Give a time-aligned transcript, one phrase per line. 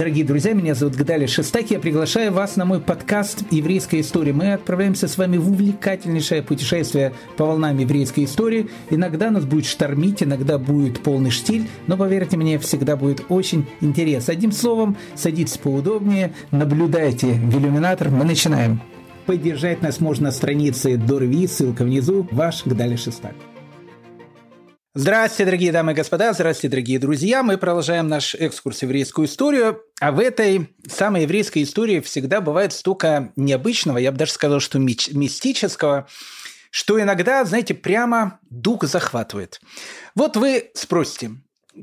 [0.00, 1.70] Дорогие друзья, меня зовут Гдали Шестак.
[1.70, 4.32] Я приглашаю вас на мой подкаст «Еврейская история».
[4.32, 8.70] Мы отправляемся с вами в увлекательнейшее путешествие по волнам еврейской истории.
[8.88, 14.32] Иногда нас будет штормить, иногда будет полный штиль, но, поверьте мне, всегда будет очень интересно.
[14.32, 18.08] Одним словом, садитесь поудобнее, наблюдайте в иллюминатор.
[18.08, 18.80] Мы начинаем.
[19.26, 22.26] Поддержать нас можно на странице Дорви, ссылка внизу.
[22.30, 23.34] Ваш Гдали Шестак.
[24.92, 27.44] Здравствуйте, дорогие дамы и господа, здравствуйте, дорогие друзья.
[27.44, 29.84] Мы продолжаем наш экскурс в еврейскую историю.
[30.00, 34.80] А в этой самой еврейской истории всегда бывает столько необычного, я бы даже сказал, что
[34.80, 36.08] мистического,
[36.72, 39.60] что иногда, знаете, прямо дух захватывает.
[40.16, 41.36] Вот вы спросите,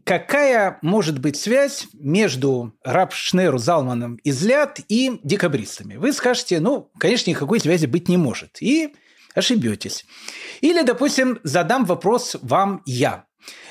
[0.04, 5.96] какая может быть связь между раб Шнеру Залманом из Ляд и декабристами?
[5.96, 8.62] Вы скажете, ну, конечно, никакой связи быть не может.
[8.62, 8.94] И
[9.38, 10.06] ошибетесь.
[10.62, 13.26] Или, допустим, задам вопрос вам я.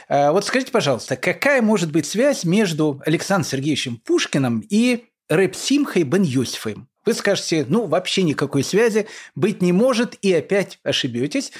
[0.09, 6.23] Э, вот скажите, пожалуйста, какая может быть связь между Александром Сергеевичем Пушкиным и Репсимхой бен
[6.23, 6.89] Юсифом?
[7.05, 11.53] Вы скажете, ну, вообще никакой связи быть не может, и опять ошибетесь.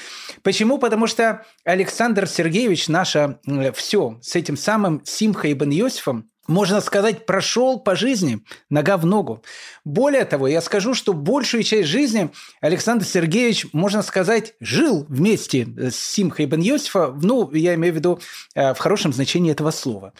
[0.43, 0.77] Почему?
[0.77, 3.39] Потому что Александр Сергеевич, наше
[3.73, 9.43] все с этим самым Симхой бен Йосифом, можно сказать, прошел по жизни нога в ногу.
[9.85, 12.29] Более того, я скажу, что большую часть жизни
[12.61, 18.19] Александр Сергеевич, можно сказать, жил вместе с Симхой бен Йосифа, ну, я имею в виду
[18.55, 20.13] э, в хорошем значении этого слова.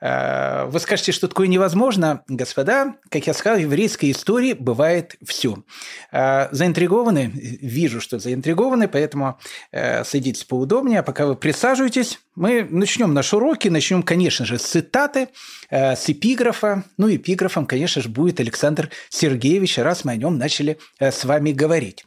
[0.00, 2.22] Э, вы скажете, что такое невозможно?
[2.28, 5.64] Господа, как я сказал, в еврейской истории бывает все.
[6.12, 7.30] Э, заинтригованы?
[7.34, 9.38] Вижу, что заинтригованы, поэтому
[9.72, 11.00] э, садитесь поудобнее.
[11.00, 13.68] А пока вы присаживаетесь, мы начнем наши уроки.
[13.68, 15.28] Начнем, конечно же, с цитаты,
[15.70, 16.84] с эпиграфа.
[16.96, 22.04] Ну, эпиграфом, конечно же, будет Александр Сергеевич, раз мы о нем начали с вами говорить.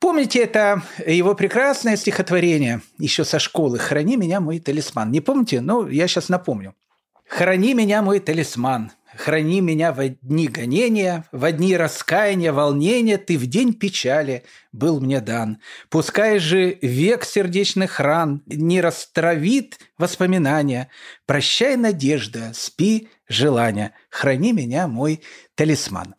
[0.00, 5.10] Помните это его прекрасное стихотворение еще со школы «Храни меня, мой талисман».
[5.10, 5.60] Не помните?
[5.60, 6.74] Ну, я сейчас напомню.
[7.28, 13.46] Храни меня, мой талисман, храни меня в дни гонения, в дни раскаяния, волнения, ты в
[13.46, 15.58] день печали был мне дан.
[15.88, 20.90] Пускай же век сердечных ран не растравит воспоминания.
[21.26, 25.22] Прощай, надежда, спи, желания, храни меня, мой
[25.54, 26.14] талисман.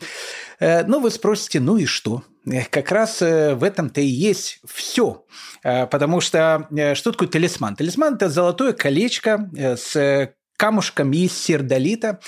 [0.60, 2.24] Э, ну, вы спросите, ну и что?
[2.46, 5.26] Э, как раз э, в этом-то и есть все.
[5.64, 7.76] Потому что что такое талисман?
[7.76, 12.20] Талисман– это золотое колечко с камушком из сердолита.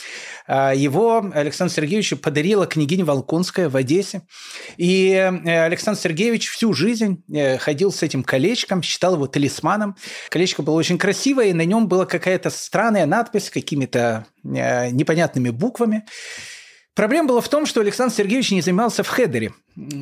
[0.47, 4.21] А, его Александр Сергеевич подарила княгиня Волконская в Одессе.
[4.77, 9.95] И э, Александр Сергеевич всю жизнь э, ходил с этим колечком, считал его талисманом.
[10.29, 16.05] Колечко было очень красивое, и на нем была какая-то странная надпись какими-то э, непонятными буквами.
[16.93, 19.53] Проблема была в том, что Александр Сергеевич не занимался в хедере.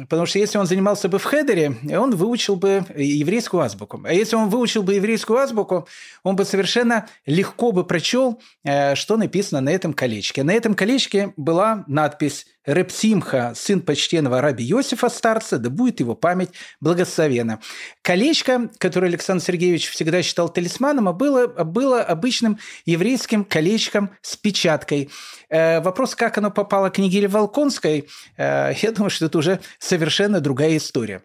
[0.10, 4.02] Потому что если он занимался бы в хедере, он выучил бы еврейскую азбуку.
[4.06, 5.88] А если он выучил бы еврейскую азбуку,
[6.24, 10.44] он бы совершенно легко бы прочел, э, что написано на этом колечке.
[10.44, 16.50] На этом колечке была надпись Репсимха, сын почтенного раби Иосифа старца, да будет его память
[16.82, 17.60] благословена.
[18.02, 25.10] Колечко, которое Александр Сергеевич всегда считал талисманом, было, было обычным еврейским колечком с печаткой.
[25.50, 30.40] Э, вопрос, как оно попало к Нигиле Волконской, э, я думаю, что это уже совершенно
[30.40, 31.22] другая история.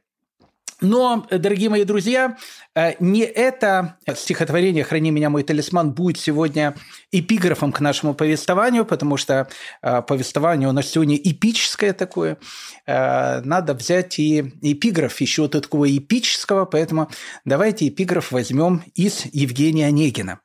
[0.80, 2.38] Но, дорогие мои друзья,
[2.74, 6.74] э, не это стихотворение «Храни меня, мой талисман» будет сегодня
[7.12, 9.48] эпиграфом к нашему повествованию, потому что
[9.82, 12.38] э, повествование у нас сегодня эпическое такое.
[12.86, 17.10] Э, надо взять и эпиграф еще от такого эпического, поэтому
[17.44, 20.40] давайте эпиграф возьмем из Евгения Онегина.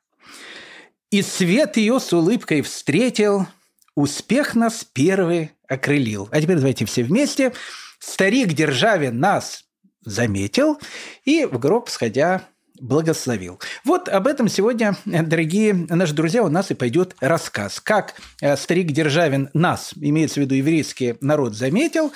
[1.10, 3.46] «И свет ее с улыбкой встретил,
[3.94, 6.28] успех нас первый окрылил».
[6.30, 7.54] А теперь давайте все вместе–
[8.06, 9.64] Старик Державин нас
[10.04, 10.78] заметил
[11.24, 12.42] и в гроб сходя
[12.80, 13.58] благословил.
[13.84, 17.80] Вот об этом сегодня, дорогие наши друзья, у нас и пойдет рассказ.
[17.80, 22.12] Как э, старик Державин нас, имеется в виду еврейский народ, заметил,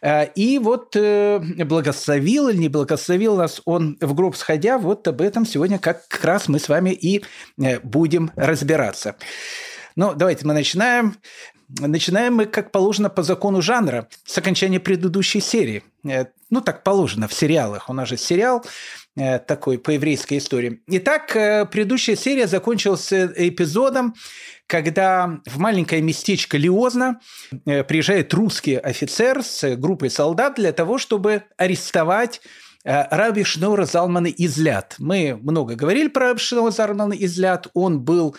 [0.00, 5.20] э, и вот э, благословил или не благословил нас он в гроб сходя, вот об
[5.20, 7.24] этом сегодня как раз мы с вами и
[7.82, 9.16] будем разбираться.
[9.96, 11.16] Ну, давайте мы начинаем.
[11.80, 15.82] Начинаем мы, как положено, по закону жанра, с окончания предыдущей серии.
[16.04, 17.88] Э, ну, так положено в сериалах.
[17.88, 18.64] У нас же сериал
[19.16, 20.82] э, такой по еврейской истории.
[20.86, 24.14] Итак, э, предыдущая серия закончилась эпизодом,
[24.66, 27.20] когда в маленькое местечко Лиозна
[27.64, 32.40] приезжает русский офицер с группой солдат для того, чтобы арестовать
[32.84, 34.96] Раби Шнора Залмана Излят.
[34.98, 37.68] Мы много говорили про Раби Шнора Залмана Излят.
[37.74, 38.34] Он был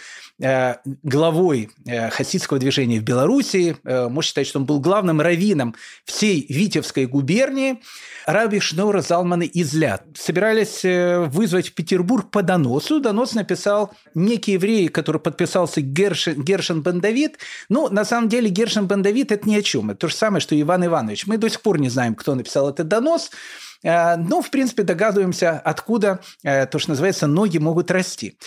[1.03, 1.69] главой
[2.11, 3.77] хасидского движения в Беларуси.
[3.83, 5.75] Можно считать, что он был главным раввином
[6.05, 7.79] всей Витебской губернии.
[8.25, 10.03] Раби Шнора Залмана Излят.
[10.15, 10.83] Собирались
[11.29, 12.99] вызвать в Петербург по доносу.
[12.99, 17.37] Донос написал некий еврей, который подписался Гершин, Гершин Бен Давид.
[17.69, 19.89] Ну, на самом деле, Гершин Бен Давид– это ни о чем.
[19.91, 21.27] Это то же самое, что Иван Иванович.
[21.27, 23.31] Мы до сих пор не знаем, кто написал этот донос.
[23.83, 28.37] Э, но, в принципе, догадываемся, откуда э, то, что называется, ноги могут расти.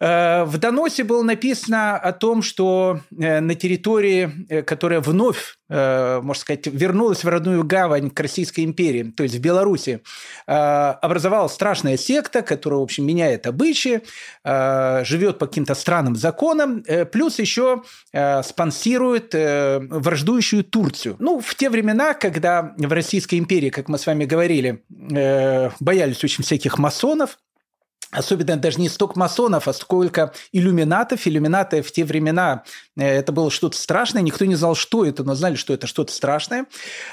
[0.00, 6.34] Э, в доносе было написано о том, что э, на территории, э, которая вновь, можно
[6.34, 10.00] сказать, вернулась в родную гавань к Российской империи, то есть в Беларуси,
[10.46, 14.02] образовалась страшная секта, которая, в общем, меняет обычаи,
[14.44, 17.82] живет по каким-то странным законам, плюс еще
[18.12, 21.16] спонсирует враждующую Турцию.
[21.18, 24.84] Ну, в те времена, когда в Российской империи, как мы с вами говорили,
[25.80, 27.38] боялись очень всяких масонов,
[28.16, 31.26] особенно даже не столько масонов, а сколько иллюминатов.
[31.26, 32.64] Иллюминаты в те времена
[32.96, 36.12] э, это было что-то страшное, никто не знал, что это, но знали, что это что-то
[36.12, 36.66] страшное.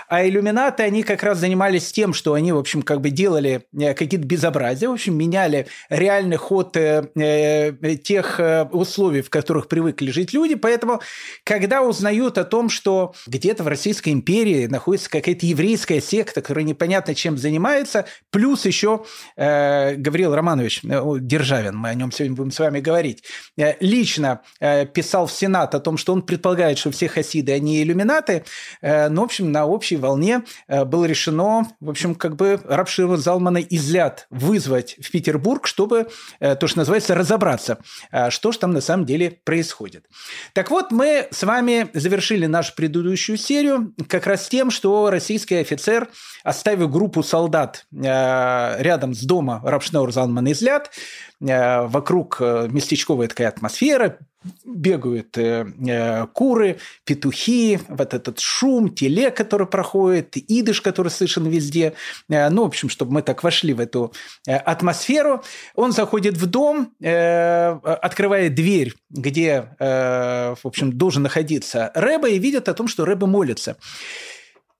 [0.07, 3.93] А иллюминаты, они как раз занимались тем, что они, в общем, как бы делали э,
[3.93, 7.73] какие-то безобразия, в общем, меняли реальный ход э,
[8.03, 8.39] тех
[8.71, 10.55] условий, в которых привыкли жить люди.
[10.55, 11.01] Поэтому,
[11.43, 17.13] когда узнают о том, что где-то в Российской империи находится какая-то еврейская секта, которая непонятно
[17.13, 20.81] чем занимается, плюс еще Гавриил Романович
[21.19, 23.23] Державин, мы о нем сегодня будем с вами говорить,
[23.57, 27.81] э, лично э, писал в Сенат о том, что он предполагает, что все хасиды, они
[27.81, 28.45] иллюминаты,
[28.81, 34.27] но, в общем, на общей волне было решено, в общем, как бы Рабшира Залмана излят
[34.29, 36.07] вызвать в Петербург, чтобы,
[36.39, 37.77] то, что называется, разобраться,
[38.29, 40.05] что же там на самом деле происходит.
[40.53, 46.09] Так вот, мы с вами завершили нашу предыдущую серию как раз тем, что российский офицер,
[46.43, 50.91] оставив группу солдат рядом с дома Рабшнаур Залмана излят, сидят,
[51.41, 54.17] э, вокруг э, местечковая такая атмосфера,
[54.65, 61.93] бегают э, куры, петухи, вот этот шум, теле, который проходит, идыш, который слышен везде.
[62.27, 64.11] ну, в общем, чтобы мы так вошли в эту
[64.45, 65.43] атмосферу.
[65.75, 72.73] Он заходит в дом, открывает дверь, где, в общем, должен находиться Рэба, и видит о
[72.73, 73.77] том, что Рэба молится.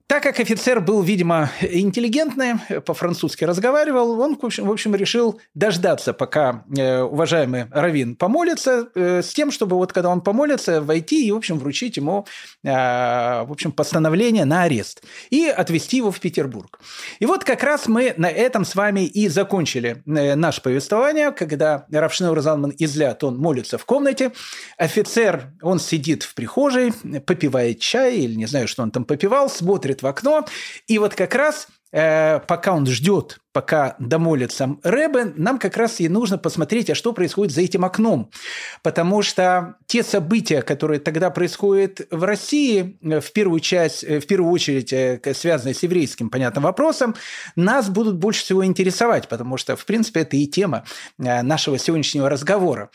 [0.06, 6.14] Так как офицер был, видимо, интеллигентный, по-французски разговаривал, он, в общем, в общем решил дождаться,
[6.14, 11.32] пока э, уважаемый Равин помолится, э, с тем, чтобы вот когда он помолится, войти и,
[11.32, 12.28] в общем, вручить ему,
[12.64, 16.80] э, в общем, постановление на арест и отвезти его в Петербург.
[17.20, 22.40] И вот как раз мы на этом с вами и закончили наше повествование, когда Равшнeur
[22.42, 24.34] Залман излят, он молится в комнате,
[24.78, 26.92] офицер, он сидит в прихожей,
[27.26, 30.45] попивает чай или не знаю, что он там попивал, смотрит смотрит в окно,
[30.88, 36.10] и вот как раз э, пока он ждет пока домолится Рэбе, нам как раз и
[36.10, 38.32] нужно посмотреть, а что происходит за этим окном.
[38.82, 44.92] Потому что те события, которые тогда происходят в России, в первую, часть, в первую очередь
[44.92, 47.16] э, связанные с еврейским, понятным вопросом,
[47.56, 50.84] нас будут больше всего интересовать, потому что, в принципе, это и тема
[51.20, 52.90] э, нашего сегодняшнего разговора.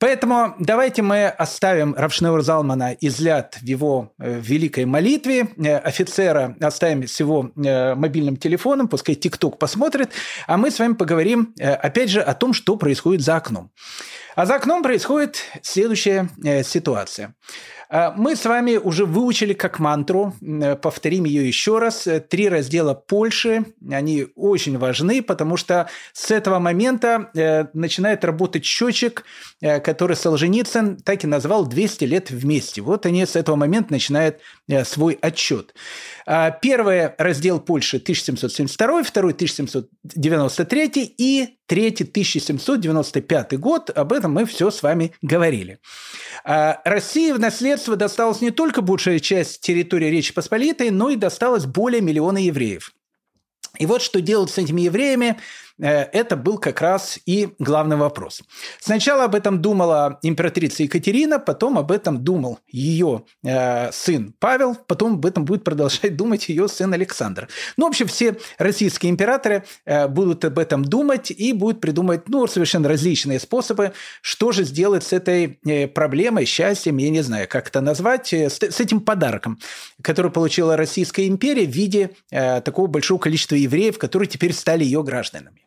[0.00, 5.48] Поэтому давайте мы оставим Равшнеур Залмана излят в его э, великой молитве,
[5.84, 10.12] офицера оставим с его мобильным телефоном, пускай ТикТок посмотрит, смотрит,
[10.46, 13.70] а мы с вами поговорим, э, опять же, о том, что происходит за окном.
[14.36, 17.34] А за окном происходит следующая э, ситуация.
[17.90, 20.34] Э, мы с вами уже выучили как мантру,
[20.82, 27.30] повторим ее еще раз, три раздела Польши, они очень важны, потому что с этого момента
[27.74, 29.24] начинает работать счетчик,
[29.60, 32.80] который Солженицын так и назвал «200 лет вместе».
[32.80, 34.40] Вот они с этого момента начинают
[34.84, 35.74] свой отчет.
[36.32, 43.90] А, первый раздел Польши 1772, второй 1793 и третий 1795 год.
[43.90, 45.80] Об этом мы все с вами говорили.
[46.44, 51.66] А, России в наследство досталась не только большая часть территории Речи Посполитой, но и досталось
[51.66, 52.92] более миллиона евреев.
[53.80, 55.36] И вот что делать с этими евреями–
[55.80, 58.42] это был как раз и главный вопрос.
[58.80, 65.14] Сначала об этом думала императрица Екатерина, потом об этом думал ее э, сын Павел, потом
[65.14, 67.48] об этом будет продолжать думать ее сын Александр.
[67.76, 72.88] Ну, общем, все российские императоры э, будут об этом думать и будут придумывать ну, совершенно
[72.88, 77.80] различные способы, что же сделать с этой э, проблемой, счастьем, я не знаю, как это
[77.80, 79.58] назвать, э, с, этим подарком,
[80.02, 85.02] который получила Российская империя в виде э, такого большого количества евреев, которые теперь стали ее
[85.02, 85.60] гражданами.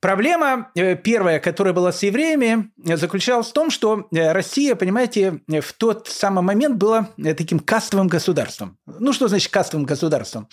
[0.00, 5.72] Проблема э, первая, которая была с евреями, заключалась в том, что э, Россия, понимаете, в
[5.72, 8.76] тот самый момент была э, таким кастовым государством.
[8.86, 10.48] Ну, что значит кастовым государством?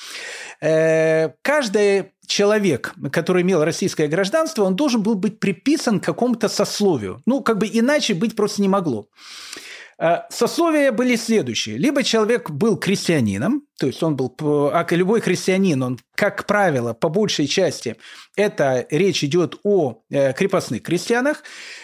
[0.60, 7.22] Каждый человек, который имел российское гражданство, он должен был быть приписан к какому-то сословию.
[7.26, 9.08] Ну, как бы иначе быть просто не могло.
[10.30, 11.78] Сословия были следующие.
[11.78, 14.34] Либо человек был крестьянином, то есть он был,
[14.72, 17.98] а любой христианин, он, как правило, по большей части,
[18.38, 21.44] это речь идет о э, крепостных крестьянах,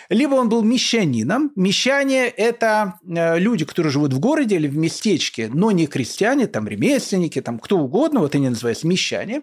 [0.09, 1.51] либо он был мещанином.
[1.57, 6.69] Мещане– это э, люди, которые живут в городе или в местечке, но не крестьяне, там
[6.69, 9.41] ремесленники, там кто угодно, вот они называются мещане.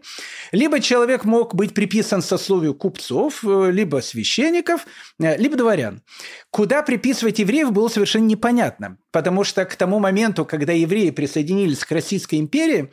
[0.50, 4.86] Либо человек мог быть приписан сословию купцов, э, либо священников,
[5.18, 6.02] либо дворян.
[6.50, 11.92] Куда приписывать евреев было совершенно непонятно, потому что к тому моменту, когда евреи присоединились к
[11.92, 12.90] Российской империи,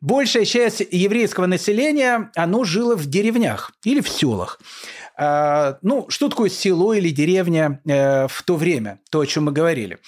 [0.00, 4.60] большая часть еврейского населения, оно жило в деревнях или в селах.
[5.16, 9.52] А, ну, что такое село или деревня э, в то время, то, о чем мы
[9.52, 9.98] говорили?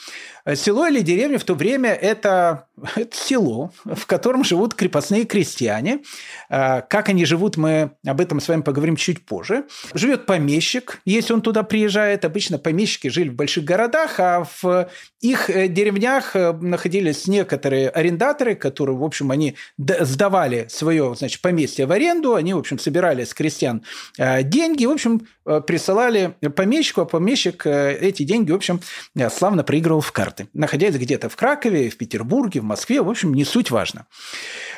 [0.55, 6.01] Село или деревня в то время это, это село, в котором живут крепостные крестьяне.
[6.49, 9.65] А, как они живут, мы об этом с вами поговорим чуть позже.
[9.95, 12.25] Живет помещик, если он туда приезжает.
[12.25, 14.89] Обычно помещики жили в больших городах, а в
[15.21, 21.87] их э, деревнях э, находились некоторые арендаторы, которые, в общем, они сдавали свое значит, поместье
[21.87, 23.85] в аренду, они, в общем, собирали с крестьян
[24.19, 25.27] э, деньги, в общем,
[25.67, 28.81] присылали помещику, а помещик эти деньги, в общем,
[29.29, 33.35] славно проигрывал в карты карты, находясь где-то в Кракове, в Петербурге, в Москве, в общем,
[33.35, 34.07] не суть важно.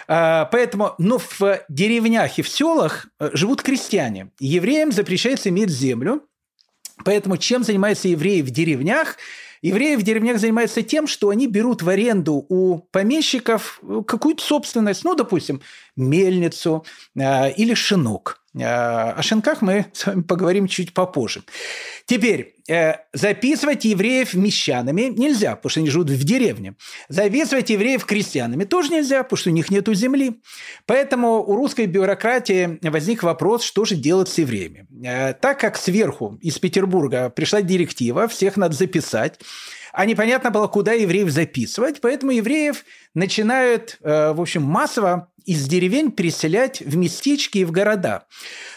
[0.09, 4.31] А, поэтому, но в деревнях и в селах э, живут крестьяне.
[4.39, 6.23] Евреям запрещается иметь землю,
[7.05, 9.17] поэтому чем занимаются евреи в деревнях–
[9.65, 15.05] Евреи в деревнях занимаются тем, что они берут в аренду у помещиков э, какую-то собственность,
[15.05, 15.63] ну, допустим,
[15.97, 16.85] мельницу
[17.17, 18.41] э, или шинок.
[18.57, 21.43] Э, о шинках мы с вами поговорим чуть попозже.
[22.07, 26.75] Теперь, э, записывать евреев мещанами нельзя, потому что они живут в деревне.
[27.09, 30.41] Записывать евреев крестьянами тоже нельзя, потому что у них нет земли.
[30.87, 34.87] Поэтому у русской бюрократии возник вопрос, что же делать с евреями.
[35.41, 39.39] Так как сверху из Петербурга пришла директива, всех надо записать,
[39.93, 42.85] а непонятно было, куда евреев записывать, поэтому евреев
[43.15, 48.25] начинают, в общем, массово из деревень переселять в местечки и в города.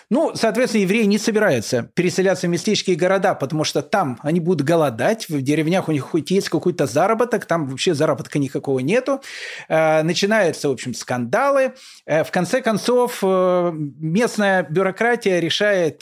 [0.10, 4.66] Ну, соответственно, евреи не собираются переселяться в местечки и города, потому что там они будут
[4.66, 9.22] голодать, в деревнях у них хоть есть какой-то заработок, там вообще заработка никакого нету.
[9.68, 11.74] Э, начинаются, в общем, скандалы.
[12.06, 15.98] Э, в конце концов, э, местная бюрократия решает,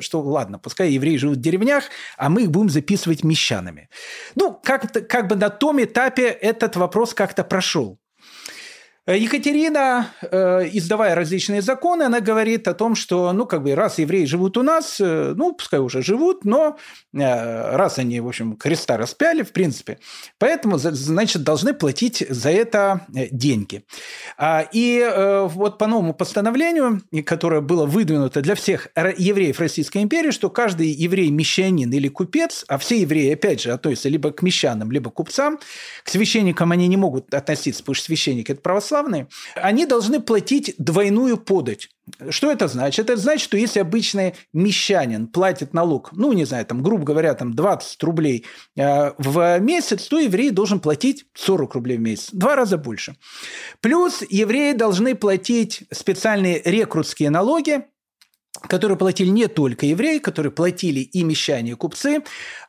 [0.00, 1.84] что ладно, пускай евреи живут в деревнях,
[2.16, 3.88] а мы их будем записывать мещанами.
[4.34, 8.01] Ну, как, как бы на том этапе этот вопрос как-то прошел.
[9.04, 13.98] Э, Екатерина, э, издавая различные законы, она говорит о том, что, ну, как бы, раз
[13.98, 16.76] евреи живут у нас, э, ну, пускай уже живут, но
[17.12, 19.98] раз они, в общем, креста распяли, в принципе,
[20.38, 23.84] поэтому, значит, должны платить за это деньги.
[24.38, 25.06] А, и
[25.50, 31.92] вот по новому постановлению, которое было выдвинуто для всех евреев Российской империи, что каждый еврей-мещанин
[31.92, 35.58] или купец, а все евреи, опять же, относятся либо к мещанам, либо к купцам,
[36.04, 40.74] к священникам они не могут относиться, потому что священник– это православие, православные, они должны платить
[40.78, 41.88] двойную подать.
[42.30, 43.08] Что это значит?
[43.08, 47.54] Это значит, что если обычный мещанин платит налог, ну, не знаю, там, грубо говоря, там
[47.54, 48.44] 20 рублей
[48.76, 52.30] э, в месяц, то еврей должен платить 40 рублей в месяц.
[52.32, 53.16] Два раза больше.
[53.80, 57.84] Плюс евреи должны платить специальные рекрутские налоги,
[58.68, 62.22] которые платили не только евреи, которые платили и мещане, и купцы,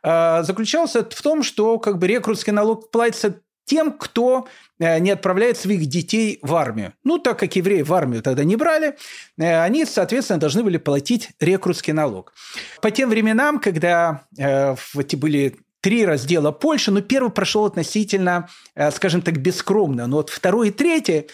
[0.03, 4.48] э, заключался в том, что как бы рекрутский налог платится тем, кто
[4.79, 6.93] э, не отправляет своих детей в армию.
[7.03, 8.96] Ну, так как евреи в армию тогда не брали,
[9.38, 12.34] э, они, соответственно, должны были платить рекрутский налог.
[12.82, 18.48] По тем временам, когда э, эти были три раздела Польши, но первый прошел относительно,
[18.91, 21.27] скажем так, бескромно, но вот второй и третий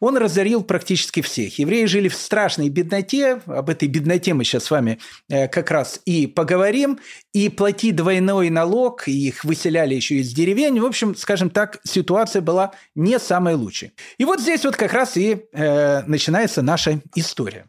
[0.00, 1.58] он разорил практически всех.
[1.58, 6.00] Евреи жили в страшной бедноте, об этой бедноте мы сейчас с вами э, как раз
[6.04, 6.98] и поговорим,
[7.32, 10.80] и платить двойной налог, и их выселяли еще из деревень.
[10.80, 13.92] В общем, скажем так, ситуация была не самой лучшей.
[14.18, 17.66] И вот здесь вот как раз и э, начинается наша история.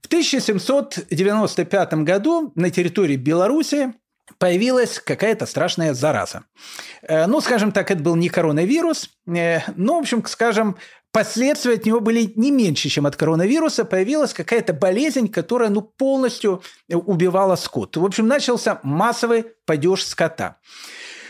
[0.00, 3.94] В 1795 году на территории Беларуси
[4.38, 6.44] появилась какая-то страшная зараза.
[7.02, 10.76] Э, ну, скажем так, это был не коронавирус, э, но, в общем, скажем,
[11.12, 13.84] Последствия от него были не меньше, чем от коронавируса.
[13.84, 17.98] Появилась какая-то болезнь, которая ну, полностью убивала скот.
[17.98, 20.56] В общем, начался массовый падеж скота.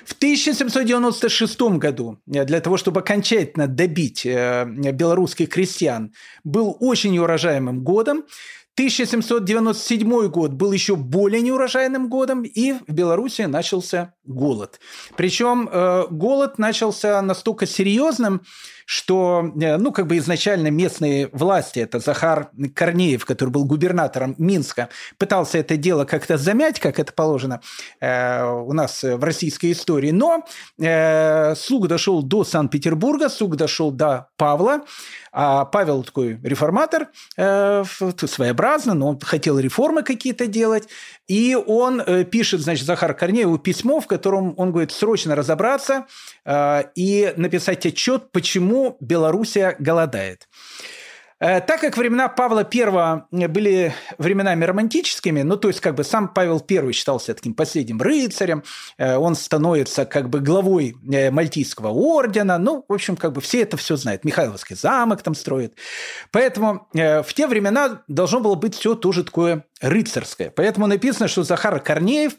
[0.04, 6.12] В 1796 году, э, для того, чтобы окончательно добить э, белорусских крестьян,
[6.44, 8.25] был очень урожаемым годом.
[8.74, 14.80] 1797 год был еще более неурожайным годом, и в Беларуси начался голод.
[15.16, 18.42] Причем э, голод начался настолько серьезным,
[18.86, 24.88] что, э, ну, как бы изначально местные власти, это Захар Корнеев, который был губернатором Минска,
[25.18, 27.60] пытался это дело как-то замять, как это положено
[28.00, 30.44] э, у нас в российской истории, но
[30.78, 34.82] э, слуг дошел до Санкт-Петербурга, слуг дошел до Павла,
[35.32, 40.88] а Павел такой реформатор, э, своеобразно, но он хотел реформы какие-то делать,
[41.26, 46.07] и он э, пишет, значит, Захар Корнееву письмо, в котором он говорит срочно разобраться
[46.45, 50.49] э, и написать отчет, почему Белоруссия голодает.
[51.42, 56.28] Э, так как времена Павла I были временами романтическими, ну, то есть, как бы сам
[56.28, 58.62] Павел I считался таким последним рыцарем,
[58.97, 63.62] э, он становится как бы главой э, Мальтийского ордена, ну, в общем, как бы все
[63.62, 64.25] это все знают.
[64.25, 65.75] Михайловский замок там строит.
[66.31, 70.50] Поэтому в те времена должно было быть все тоже такое рыцарское.
[70.50, 72.35] Поэтому написано, что Захар Корнеев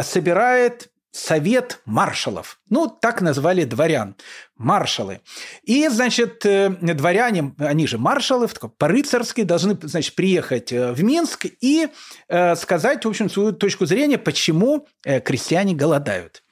[0.00, 2.60] собирает совет маршалов.
[2.68, 4.16] Ну, так назвали дворян.
[4.56, 5.20] Маршалы.
[5.62, 8.48] И, значит, э, дворяне, они же маршалы,
[8.78, 11.88] по-рыцарски должны, значит, приехать э, в Минск и
[12.28, 16.42] э, сказать, в общем, свою точку зрения, почему крестьяне голодают.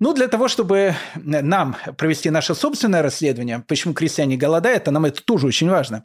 [0.00, 5.22] Ну, для того, чтобы нам провести наше собственное расследование, почему крестьяне голодают, а нам это
[5.22, 6.04] тоже очень важно,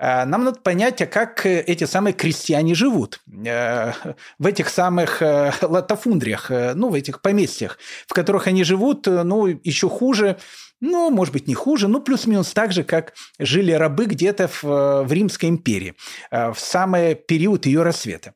[0.00, 3.92] э, нам надо понять, а как эти самые крестьяне живут э,
[4.40, 7.78] в этих самых э, латофундриях, ну, в этих поместьях,
[8.08, 10.38] в которых они живут, ну, еще хуже,
[10.80, 15.12] ну, может быть, не хуже, но плюс-минус так же, как жили рабы где-то в, в
[15.12, 15.94] Римской империи
[16.32, 18.34] в самый период ее рассвета.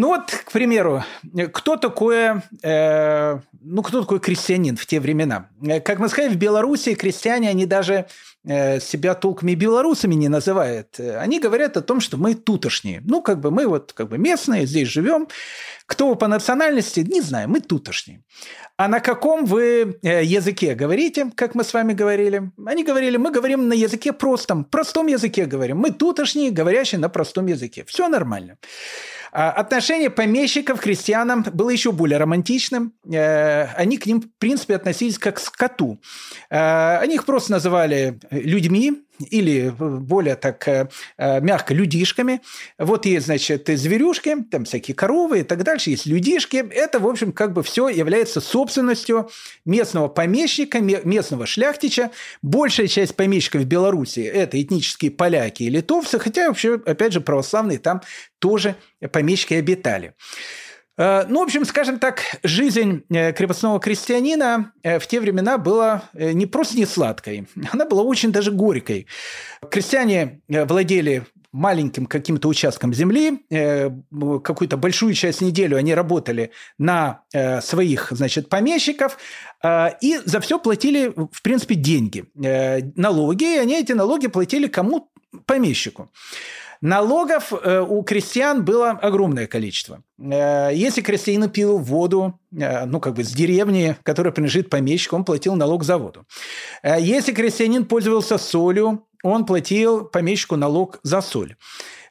[0.00, 1.04] Ну вот, к примеру,
[1.52, 5.50] кто такое, э, ну, кто такой крестьянин в те времена?
[5.62, 8.06] Э, как мы сказали, в Беларуси крестьяне, они даже
[8.42, 10.98] э, себя толком и белорусами не называют.
[10.98, 13.02] Они говорят о том, что мы тутошние.
[13.04, 15.28] Ну, как бы мы вот как бы местные, здесь живем.
[15.84, 18.22] Кто вы по национальности, не знаю, мы тутошние.
[18.78, 22.50] А на каком вы э, языке говорите, как мы с вами говорили?
[22.64, 25.76] Они говорили, мы говорим на языке простом, простом языке говорим.
[25.76, 27.84] Мы тутошние, говорящие на простом языке.
[27.86, 28.56] Все нормально.
[29.32, 32.92] А отношение помещиков к крестьянам было еще более романтичным.
[33.10, 36.00] Э, они к ним, в принципе, относились как к скоту.
[36.50, 42.40] Э, они их просто называли людьми, или более так э, мягко людишками.
[42.78, 46.56] Вот есть, значит, зверюшки, там всякие коровы и так дальше, есть людишки.
[46.56, 49.30] Это, в общем, как бы все является собственностью
[49.64, 52.10] местного помещика, местного шляхтича.
[52.42, 57.78] Большая часть помещиков в Беларуси– это этнические поляки и литовцы, хотя вообще, опять же, православные
[57.78, 58.02] там
[58.38, 58.76] тоже
[59.12, 60.14] помещики обитали.
[61.00, 66.02] Э, ну, в общем, скажем так, жизнь э, крепостного крестьянина э, в те времена была
[66.12, 69.06] не просто не сладкой, она была очень даже горькой.
[69.70, 77.22] Крестьяне владели маленьким каким-то участком земли, какую-то большую часть неделю они работали на
[77.60, 79.18] своих, значит, помещиков,
[80.00, 82.26] и за все платили, в принципе, деньги,
[82.94, 85.10] налоги, и они эти налоги платили кому?
[85.44, 86.12] Помещику.
[86.82, 90.02] Налогов э, у крестьян было огромное количество.
[90.18, 95.24] Э, если крестьянин пил воду, э, ну, как бы с деревни, которая принадлежит помещику, он
[95.24, 96.26] платил налог за воду.
[96.82, 101.56] Если крестьянин пользовался солью, он платил помещику налог за соль.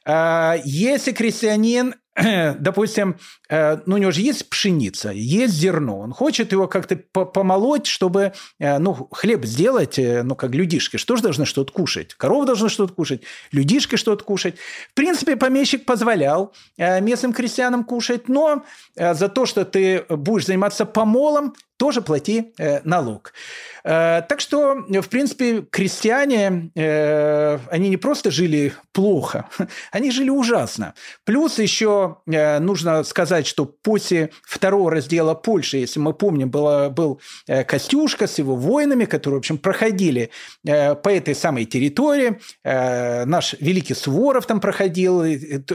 [0.06, 1.96] Если крестьянин
[2.60, 3.18] допустим,
[3.50, 8.34] э, ну, у него же есть пшеница, есть зерно, он хочет его как-то помолоть, чтобы,
[8.60, 10.98] э, ну, хлеб сделать, э, ну, как людишки.
[10.98, 12.14] Что же должны что-то кушать?
[12.16, 14.56] Корова должна что-то кушать, людишки что-то кушать.
[14.92, 18.64] В принципе, помещик позволял местным крестьянам кушать, но
[18.96, 22.54] за то, что ты будешь заниматься помолом, тоже плати
[22.84, 23.34] налог.
[23.84, 29.50] Э, так что, в принципе, крестьяне, э, они не просто жили плохо,
[29.92, 30.94] они жили ужасно.
[31.26, 37.22] Плюс еще э, нужно сказать, что после второго раздела Польши, если мы помним, было, был
[37.68, 40.32] Костюшка с его воинами, которые, в общем, проходили
[40.64, 42.40] по этой самой территории.
[42.64, 45.24] Наш великий Суворов там проходил,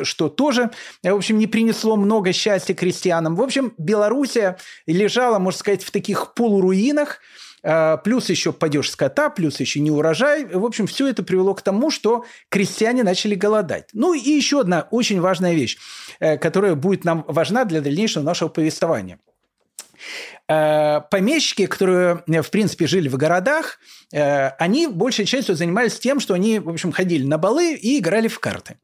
[0.02, 0.70] что тоже,
[1.02, 3.36] в общем, не принесло много счастья крестьянам.
[3.36, 7.20] В общем, Белоруссия лежала, можно сказать, в таких полуруинах,
[8.04, 10.44] плюс еще падеж скота, плюс еще не урожай.
[10.44, 13.88] В общем, все это привело к тому, что крестьяне начали голодать.
[13.92, 15.78] Ну и еще одна очень важная вещь,
[16.20, 19.18] э, которая будет нам важна для дальнейшего нашего повествования.
[20.46, 23.78] Э, помещики, которые, э, в принципе, жили в городах,
[24.12, 28.28] э, они большей частью занимались тем, что они, в общем, ходили на балы и играли
[28.28, 28.76] в карты.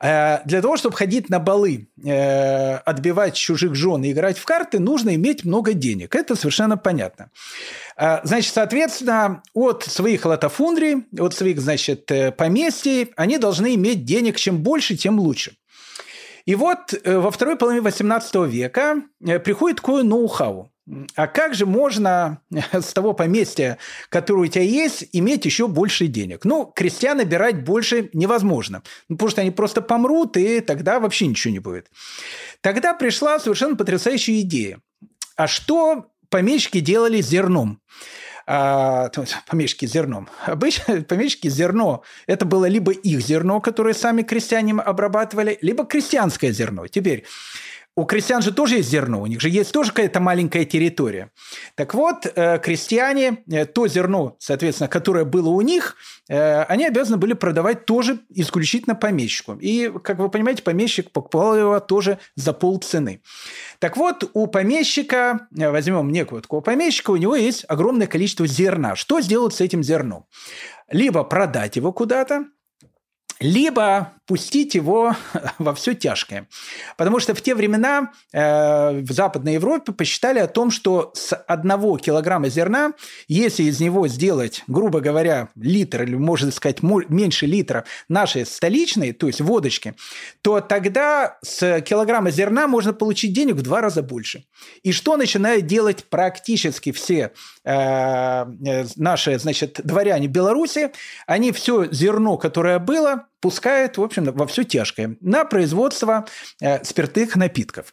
[0.00, 5.44] Для того, чтобы ходить на балы, отбивать чужих жен и играть в карты, нужно иметь
[5.44, 6.14] много денег.
[6.14, 7.30] Это совершенно понятно.
[7.96, 14.36] Значит, соответственно, от своих латофундрий, от своих, значит, поместий, они должны иметь денег.
[14.36, 15.56] Чем больше, тем лучше.
[16.44, 19.02] И вот во второй половине XVIII века
[19.42, 20.73] приходит такое ноу-хау
[21.14, 22.40] а как же можно
[22.72, 26.44] с того поместья, которое у тебя есть, иметь еще больше денег?
[26.44, 31.52] Ну, крестьян набирать больше невозможно, ну, потому что они просто помрут, и тогда вообще ничего
[31.52, 31.90] не будет.
[32.60, 34.80] Тогда пришла совершенно потрясающая идея.
[35.36, 37.80] А что помещики делали с зерном?
[38.46, 39.10] а,
[39.48, 40.28] помещики зерном.
[40.46, 46.86] Обычно помещики зерно– это было либо их зерно, которое сами крестьяне обрабатывали, либо крестьянское зерно.
[46.86, 47.24] Теперь
[47.96, 51.30] у крестьян же тоже есть зерно, у них же есть тоже какая-то маленькая территория.
[51.76, 55.96] Так вот, э, крестьяне, э, то зерно, соответственно, которое было у них,
[56.28, 59.56] э, они обязаны были продавать тоже исключительно помещику.
[59.60, 63.22] И, как вы понимаете, помещик покупал его тоже за полцены.
[63.78, 68.96] Так вот, у помещика, возьмем некого такого помещика, у него есть огромное количество зерна.
[68.96, 70.26] Что сделать с этим зерном?
[70.90, 72.46] Либо продать его куда-то,
[73.40, 75.14] либо пустить его
[75.58, 76.48] во все тяжкое.
[76.96, 81.98] Потому что в те времена э, в Западной Европе посчитали о том, что с одного
[81.98, 82.92] килограмма зерна,
[83.28, 89.26] если из него сделать, грубо говоря, литр, или можно сказать меньше литра нашей столичной, то
[89.26, 89.94] есть водочки,
[90.42, 94.44] то тогда с килограмма зерна можно получить денег в два раза больше.
[94.82, 97.32] И что начинают делать практически все
[97.64, 100.92] э, э наши, значит, дворяне Беларуси?
[101.26, 106.24] Они все зерно, которое было, пускают, в общем, во все тяжкое на производство
[106.62, 107.92] э, спиртных напитков.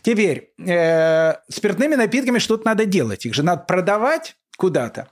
[0.00, 3.26] Теперь, э, спиртными напитками что-то надо делать.
[3.26, 5.08] Их же надо продавать куда-то.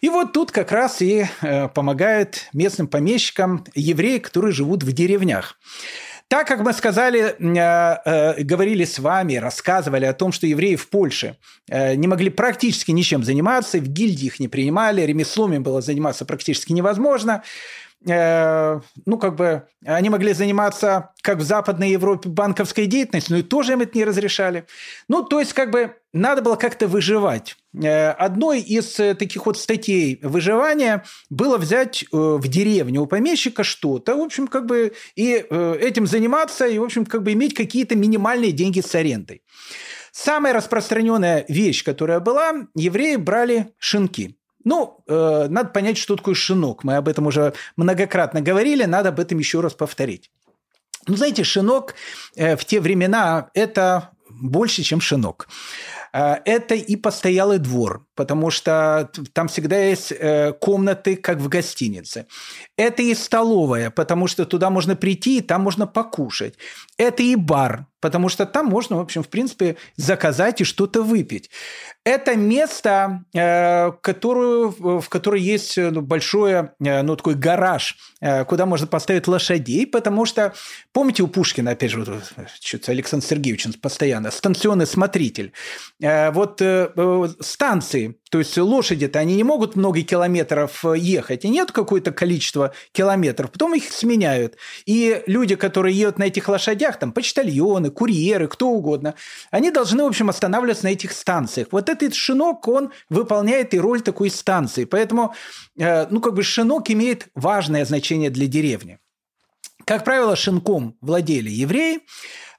[0.00, 5.58] И вот тут как раз и э, помогают местным помещикам евреи, которые живут в деревнях.
[6.28, 7.98] Так как мы сказали, э,
[8.38, 11.36] э, говорили с вами, рассказывали о том, что евреи в Польше
[11.68, 16.24] э, не могли практически ничем заниматься, в гильдии их не принимали, ремеслом им было заниматься
[16.24, 17.42] практически невозможно–
[18.06, 23.42] Э, ну, как бы, они могли заниматься, как в Западной Европе, банковской деятельностью, но и
[23.42, 24.66] тоже им это не разрешали.
[25.08, 27.56] Ну, то есть, как бы, надо было как-то выживать.
[27.74, 34.16] Э, одной из э, таких вот статей выживания было взять в деревню у помещика что-то,
[34.16, 38.52] в общем, как бы, и этим заниматься, и, в общем, как бы иметь какие-то минимальные
[38.52, 39.42] деньги с арендой.
[40.12, 44.36] Самая распространенная вещь, которая была, евреи брали шинки.
[44.64, 46.84] Ну, э, надо понять, что такое шинок.
[46.84, 50.30] Мы об этом уже многократно говорили, надо об этом еще раз повторить.
[51.06, 51.94] Ну, знаете, шинок
[52.36, 55.48] э, в те времена– это больше, чем шинок.
[56.12, 62.26] Э, это и постоялый двор, потому что там всегда есть э, комнаты, как в гостинице.
[62.76, 66.54] Это и столовая, потому что туда можно прийти, и там можно покушать.
[66.96, 71.48] Это и бар, потому что там можно, в общем, в принципе, заказать и что-то выпить.
[72.04, 77.96] Это место, э, которую, в которое есть ну, большой ну, такой гараж,
[78.46, 80.52] куда можно поставить лошадей, потому что,
[80.92, 82.04] помните, у Пушкина, опять же,
[82.60, 85.54] что-то Александр Сергеевич постоянно, станционный смотритель.
[85.98, 86.60] Вот
[87.40, 92.72] станции, то есть лошади-то, они не могут много километров э, ехать, и нет какое-то количество
[92.90, 94.56] километров, потом их сменяют.
[94.86, 99.14] И люди, которые едут на этих лошадях, там почтальоны, курьеры, кто угодно,
[99.50, 101.68] они должны, в общем, останавливаться на этих станциях.
[101.70, 104.84] Вот этот шинок, он выполняет и роль такой станции.
[104.84, 105.34] Поэтому,
[105.78, 108.98] э, ну, как бы шинок имеет важное значение для деревни.
[109.86, 112.00] Как правило, шинком владели евреи,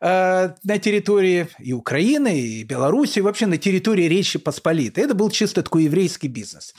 [0.01, 5.03] Э, на территории и Украины, и Беларуси, и вообще на территории Речи Посполитой.
[5.03, 6.75] Это был чисто такой еврейский бизнес.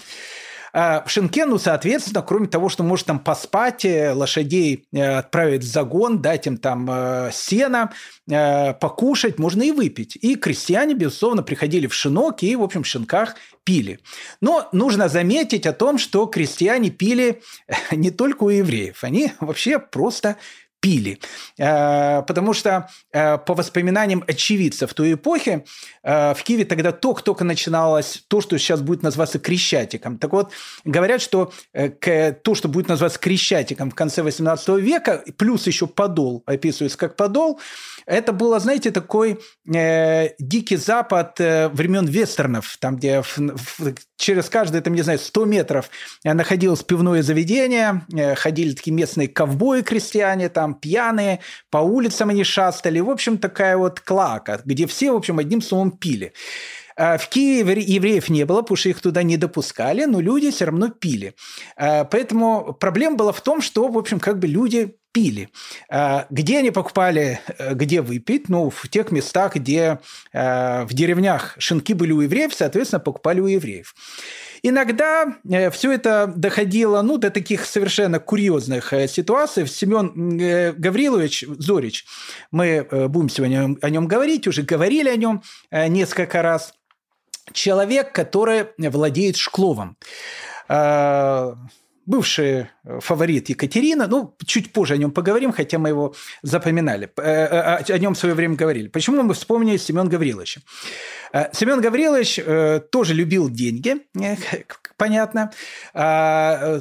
[0.72, 5.66] А в Шенкену, соответственно, кроме того, что может там поспать, э, лошадей э, отправить в
[5.66, 6.87] загон, дать им там
[7.33, 7.92] сено,
[8.26, 10.16] покушать, можно и выпить.
[10.20, 14.00] И крестьяне, безусловно, приходили в шинок и, в общем, в шинках пили.
[14.40, 17.42] Но нужно заметить о том, что крестьяне пили
[17.90, 20.37] не только у евреев, они вообще просто
[20.80, 21.18] пили.
[21.58, 25.64] Э, потому что э, по воспоминаниям очевидцев той эпохи,
[26.02, 30.18] э, в Киеве тогда только-только начиналось то, что сейчас будет называться крещатиком.
[30.18, 30.52] Так вот,
[30.84, 36.98] говорят, что то, что будет называться крещатиком в конце 18 века, плюс еще подол, описывается
[36.98, 37.60] как подол,
[38.07, 39.40] это было, знаете, такой
[39.73, 45.19] э, дикий запад э, времен вестернов, там, где в, в, через каждые, там, не знаю,
[45.19, 45.90] 100 метров
[46.23, 51.40] находилось пивное заведение, э, ходили такие местные ковбои-крестьяне, там, пьяные,
[51.71, 53.01] по улицам они шастали.
[53.01, 56.33] В общем, такая вот клака, где все, в общем, одним словом пили.
[56.97, 60.88] В Киеве евреев не было, потому что их туда не допускали, но люди все равно
[60.88, 61.35] пили.
[61.77, 65.48] Поэтому проблема была в том, что, в общем, как бы люди пили.
[66.29, 67.40] Где они покупали,
[67.72, 68.50] где выпить?
[68.50, 69.98] Ну, в тех местах, где
[70.35, 73.94] в деревнях шинки были у евреев, соответственно, покупали у евреев.
[74.62, 79.66] Иногда э, все это доходило ну, до таких совершенно курьезных э, ситуаций.
[79.68, 82.05] Семен э, Гаврилович Зорич,
[82.50, 86.74] мы будем сегодня о нем говорить, уже говорили о нем несколько раз.
[87.52, 89.96] Человек, который владеет Шкловом
[92.07, 92.66] бывший
[93.01, 98.19] фаворит Екатерина, ну, чуть позже о нем поговорим, хотя мы его запоминали, о нем в
[98.19, 98.88] свое время говорили.
[98.88, 100.61] Почему мы вспомнили Семен Гавриловича?
[101.37, 104.37] Э, Семен Гаврилович э, тоже любил деньги, э,
[104.96, 105.53] понятно.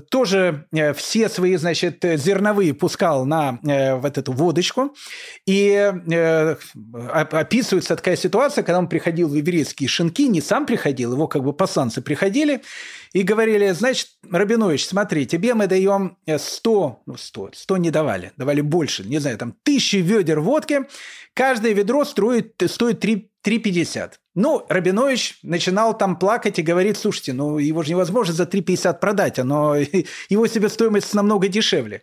[0.10, 3.60] Тоже все свои, значит, зерновые пускал на
[4.02, 4.96] вот эту водочку.
[5.46, 5.94] И
[7.12, 11.52] описывается такая ситуация, когда он приходил в еврейские шинки, не сам приходил, его как бы
[11.52, 12.62] посланцы приходили
[13.12, 18.62] и говорили, значит, Рабинович, смотри, тебе мы даем 100, ну 100, 100 не давали, давали
[18.62, 20.82] больше, не знаю, там тысячи ведер водки,
[21.34, 24.14] каждое ведро стоит, стоит 3 3,50.
[24.34, 29.40] Ну, Рабинович начинал там плакать и говорит, слушайте, ну его же невозможно за 3,50 продать,
[29.40, 29.76] оно,
[30.30, 32.02] его себестоимость намного дешевле.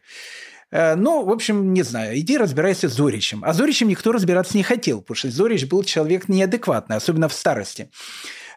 [0.71, 3.43] Э, ну, в общем, не знаю, иди разбирайся с Зоричем.
[3.45, 7.91] А Зоричем никто разбираться не хотел, потому что Зорич был человек неадекватный, особенно в старости.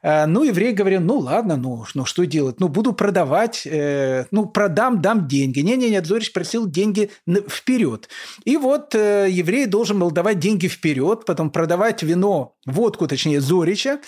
[0.05, 2.59] Э, ну, еврей говорил, ну ладно, ну, ну что делать?
[2.59, 5.61] Ну, буду продавать, э, ну, продам, дам деньги.
[5.61, 7.09] Не-не-не, Зорич просил деньги
[7.49, 8.07] вперед.
[8.43, 13.99] И вот э, еврей должен был давать деньги вперед, потом продавать вино, водку, точнее, Зорича,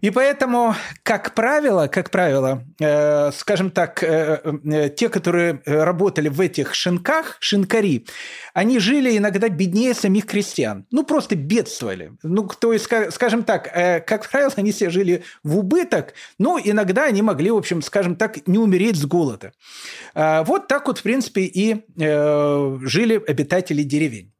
[0.00, 6.40] и поэтому, как правило, как правило, э, скажем так, э, э, те, которые работали в
[6.40, 8.06] этих шинках, шинкари,
[8.54, 10.86] они жили иногда беднее самих крестьян.
[10.90, 12.12] Ну, просто бедствовали.
[12.22, 17.04] Ну, то есть, скажем так, э, как правило, они все жили в убыток, но иногда
[17.04, 19.52] они могли, в общем, скажем так, не умереть с голода.
[20.14, 24.32] Э, вот так вот, в принципе, и э, жили обитатели деревень.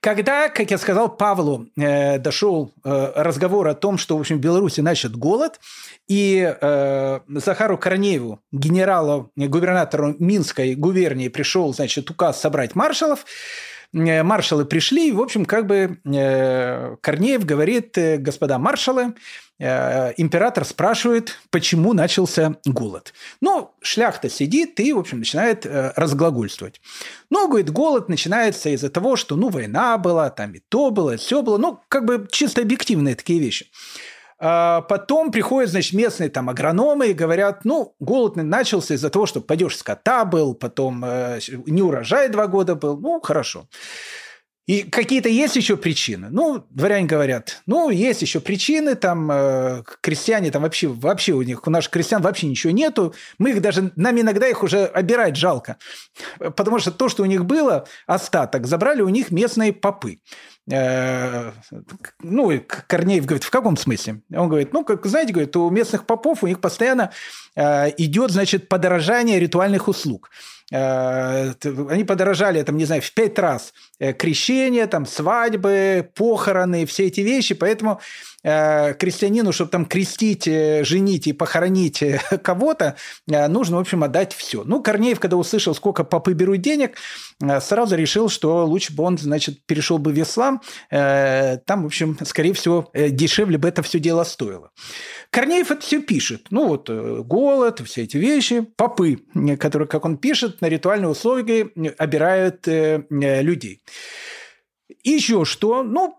[0.00, 4.40] Когда, как я сказал, Павлу э, дошел э, разговор о том, что, в общем, в
[4.40, 5.60] Беларуси начат голод,
[6.08, 13.24] и э, Захару Корнееву, генералу, губернатору Минской губернии, пришел, значит, указ собрать маршалов, э,
[13.92, 19.14] маршалы пришли, и, в общем, как бы э, Корнеев говорит, э, господа маршалы,
[19.58, 23.14] Э, император спрашивает, почему начался голод.
[23.40, 26.80] Ну, шляхта сидит и, в общем, начинает э, разглагольствовать.
[27.30, 31.16] Ну, говорит, голод начинается из-за того, что, ну, война была, там и то было, и
[31.16, 31.56] все было.
[31.56, 33.70] Ну, как бы чисто объективные такие вещи.
[34.38, 39.40] А потом приходят, значит, местные там агрономы и говорят, ну, голод начался из-за того, что
[39.40, 43.66] падеж скота был, потом э, не урожай два года был, ну, хорошо.
[44.66, 46.26] И какие-то есть еще причины?
[46.28, 51.66] Ну, дворяне говорят, ну, есть еще причины, там, э, крестьяне, там вообще, вообще у них,
[51.66, 55.76] у наших крестьян вообще ничего нету, мы их даже, нам иногда их уже обирать жалко,
[56.38, 60.18] потому что то, что у них было, остаток, забрали у них местные попы.
[60.70, 61.52] Э,
[62.22, 62.52] ну,
[62.88, 64.20] Корнеев говорит, в каком смысле?
[64.34, 67.12] Он говорит, ну, как знаете, говорит, у местных попов у них постоянно
[67.54, 70.30] э, идет, значит, подорожание ритуальных услуг.
[70.72, 71.52] Э,
[71.88, 73.72] они подорожали, там, не знаю, в пять раз
[74.18, 78.00] крещение, там, свадьбы, похороны, все эти вещи, поэтому
[78.42, 82.00] крестьянину, чтобы там крестить, женить и похоронить
[82.44, 82.94] кого-то,
[83.26, 84.62] нужно, в общем, отдать все.
[84.62, 86.96] Ну, Корнеев, когда услышал, сколько попы берут денег,
[87.60, 90.55] сразу решил, что лучше бы он, значит, перешел бы в ислам.
[90.90, 94.70] Там, в общем, скорее всего, дешевле бы это все дело стоило.
[95.30, 96.46] Корнеев это все пишет.
[96.50, 98.66] Ну, вот голод, все эти вещи.
[98.76, 99.18] Попы,
[99.58, 103.82] которые, как он пишет, на ритуальные услуги обирают людей.
[105.02, 105.82] Еще что?
[105.82, 106.18] Ну,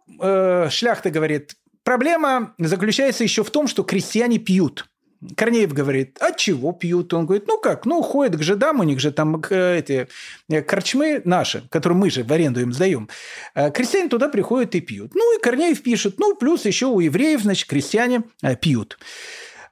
[0.69, 1.55] шляхта говорит,
[1.87, 4.89] Проблема заключается еще в том, что крестьяне пьют.
[5.35, 7.13] Корнеев говорит, от чего пьют?
[7.13, 10.07] Он говорит, ну как, ну ходят к жидам, у них же там э, эти
[10.49, 13.09] э, корчмы наши, которые мы же в аренду им сдаем.
[13.55, 15.15] Э, крестьяне туда приходят и пьют.
[15.15, 18.23] Ну и Корнеев пишет, ну плюс еще у евреев, значит, крестьяне
[18.61, 18.97] пьют.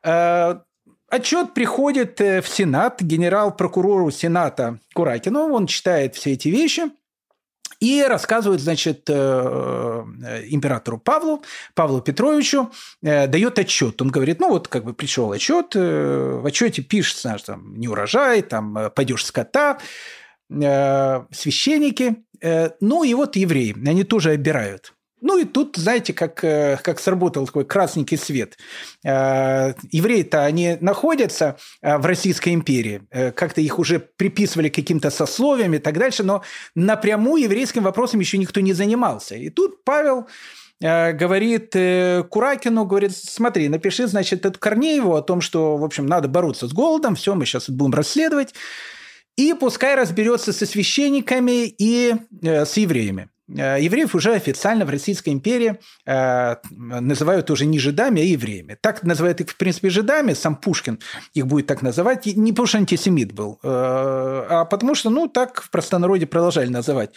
[0.01, 6.83] Отчет приходит в Сенат, генерал-прокурору Сената Куракину, он читает все эти вещи–
[7.79, 12.71] и рассказывает, значит, э, э, императору Павлу, Павлу Петровичу,
[13.03, 14.01] э, дает отчет.
[14.01, 18.91] Он говорит, ну вот как бы пришел отчет, в отчете пишется, там, не урожай, там,
[18.95, 19.79] падеж скота,
[20.49, 22.23] священники,
[22.79, 24.93] ну и вот евреи, они тоже обирают.
[25.27, 28.59] Ну и тут, знаете, как, э, как сработал такой красненький свет.
[29.03, 35.79] Э, евреи-то, они находятся э, в Российской империи, как-то их уже приписывали каким-то сословиям и
[35.79, 36.43] так дальше, но
[36.75, 39.33] напрямую еврейским вопросом еще никто не занимался.
[39.35, 40.27] И тут Павел
[40.79, 41.73] говорит
[42.29, 46.73] Куракину, говорит, смотри, напиши, значит, это Корнееву о том, что, в общем, надо бороться с
[46.73, 48.53] голодом, все, мы сейчас будем расследовать.
[49.37, 53.29] И пускай разберется со священниками и с евреями.
[53.47, 58.77] Э, евреев уже официально в Российской империи э, называют уже не жидами, а евреями.
[58.79, 60.99] Так называют их, в принципе, жидами, сам Пушкин
[61.33, 65.61] их будет так называть, не потому что антисемит был, э, а потому что, ну, так
[65.61, 67.11] в простонародье продолжали называть.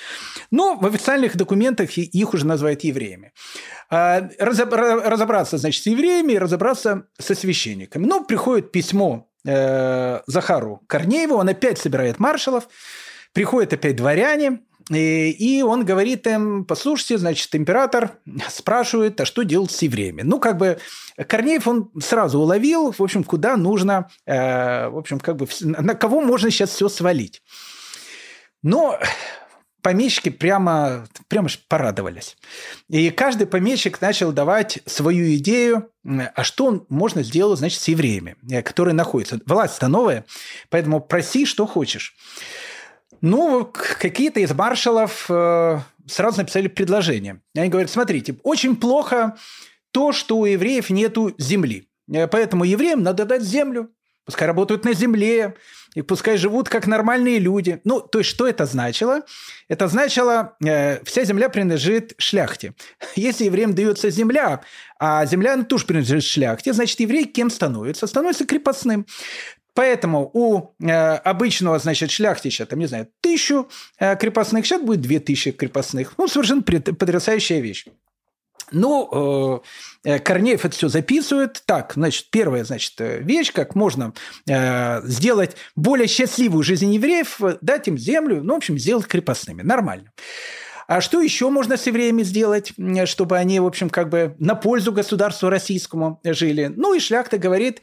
[0.51, 3.33] Но в официальных документах их уже называют евреями.
[3.91, 8.05] Разобраться, значит, с евреями и разобраться со священниками.
[8.05, 12.69] Но приходит письмо Захару Корнееву, он опять собирает маршалов,
[13.33, 18.13] приходят опять дворяне, и он говорит им, послушайте, значит, император
[18.49, 20.23] спрашивает, а что делать с евреями?
[20.23, 20.79] Ну, как бы
[21.17, 26.21] Корнеев он сразу уловил, в общем, куда нужно, э, в общем, как бы на кого
[26.21, 27.43] можно сейчас все свалить.
[28.63, 28.99] Но
[29.83, 32.37] помещики прямо, прямо порадовались.
[32.89, 38.63] И каждый помещик начал давать свою идею, а что можно сделать, значит, с евреями, э,
[38.63, 39.41] которые находятся.
[39.47, 40.25] Власть-то новая,
[40.71, 42.17] поэтому проси, что хочешь.
[43.21, 47.41] Ну, какие-то из маршалов э, сразу написали предложение.
[47.57, 49.37] Они говорят, смотрите, очень плохо
[49.91, 51.89] то, что у евреев нету земли.
[52.13, 53.91] Э, поэтому евреям надо дать землю.
[54.25, 55.55] Пускай работают на земле,
[55.95, 57.81] и пускай живут как нормальные люди.
[57.85, 59.23] Ну, то есть, что это значило?
[59.69, 62.75] Это значило, э, вся земля принадлежит шляхте.
[63.17, 64.61] Если евреям дается земля,
[64.99, 68.07] а земля ну, тоже принадлежит шляхте, значит, еврей кем становится?
[68.07, 69.07] Становится крепостным.
[69.79, 73.69] Поэтому у э, обычного, значит, шляхтича, там, не знаю, тысячу
[74.01, 76.15] э, крепостных, сейчас будет две тысячи крепостных.
[76.19, 77.85] Ну, совершенно потрясающая вещь.
[78.73, 79.63] Ну,
[80.05, 81.63] э, э, Корнеев это все записывает.
[81.65, 84.15] Так, значит, первая, значит, э, вещь, как можно
[85.05, 89.63] сделать более счастливую жизнь евреев, дать им землю, ну, в общем, сделать крепостными.
[89.63, 90.11] Нормально.
[90.89, 92.73] А что еще можно с евреями сделать,
[93.05, 96.67] чтобы они, в общем, как бы на пользу государству российскому жили?
[96.75, 97.81] Ну, и шляхта говорит,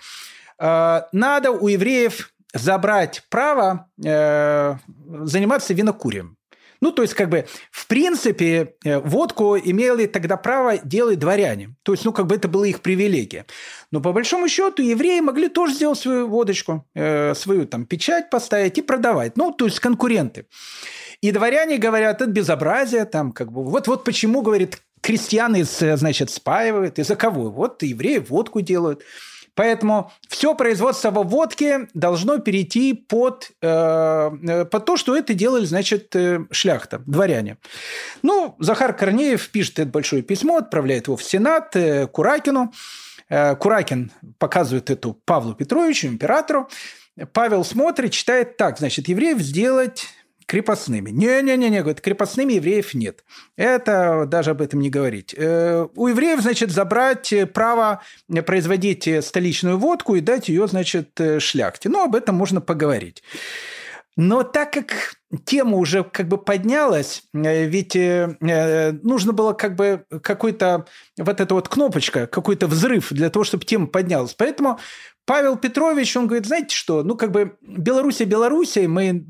[0.60, 4.76] надо у евреев забрать право э,
[5.24, 6.38] заниматься винокурием.
[6.82, 11.76] Ну, то есть, как бы, в принципе, э, водку имели тогда право делать дворяне.
[11.84, 13.46] То есть, ну, как бы это была их привилегия.
[13.92, 18.82] Но по большому счету евреи могли тоже сделать свою водочку, свою там печать поставить и
[18.82, 19.38] продавать.
[19.38, 20.46] Ну, то есть конкуренты.
[21.22, 27.00] И дворяне говорят, это безобразие, там, как бы, вот, вот почему, говорит, крестьяне, значит, спаивают,
[27.00, 27.52] из-за кого?
[27.52, 29.02] Вот евреи водку делают.
[29.56, 36.16] Поэтому все производство водки должно перейти под, э, э, под то, что это делали, значит,
[36.16, 37.58] э, шляхта, дворяне.
[38.22, 42.74] Ну, Захар Корнеев пишет это большое письмо, отправляет его в Сенат э, Куракину.
[43.30, 46.70] Э, Куракин показывает эту Павлу Петровичу, императору.
[47.32, 50.08] Павел смотрит, читает так, значит, евреев сделать
[50.46, 51.10] крепостными.
[51.10, 53.24] Не-не-не, говорит, крепостными евреев нет.
[53.56, 55.34] Это даже об этом не говорить.
[55.38, 58.02] Э, у евреев, значит, забрать право
[58.46, 61.90] производить столичную водку и дать ее, значит, шляхте.
[61.90, 63.24] Ну, об этом можно поговорить.
[64.18, 68.38] Но так как тема уже как бы поднялась, э, ведь э,
[69.04, 70.86] нужно было как бы какой-то
[71.18, 74.34] вот эта вот кнопочка, какой-то взрыв для того, чтобы тема поднялась.
[74.34, 74.80] Поэтому
[75.26, 79.26] Павел Петрович, он говорит, знаете что, ну как бы Белоруссия Белоруссия, мы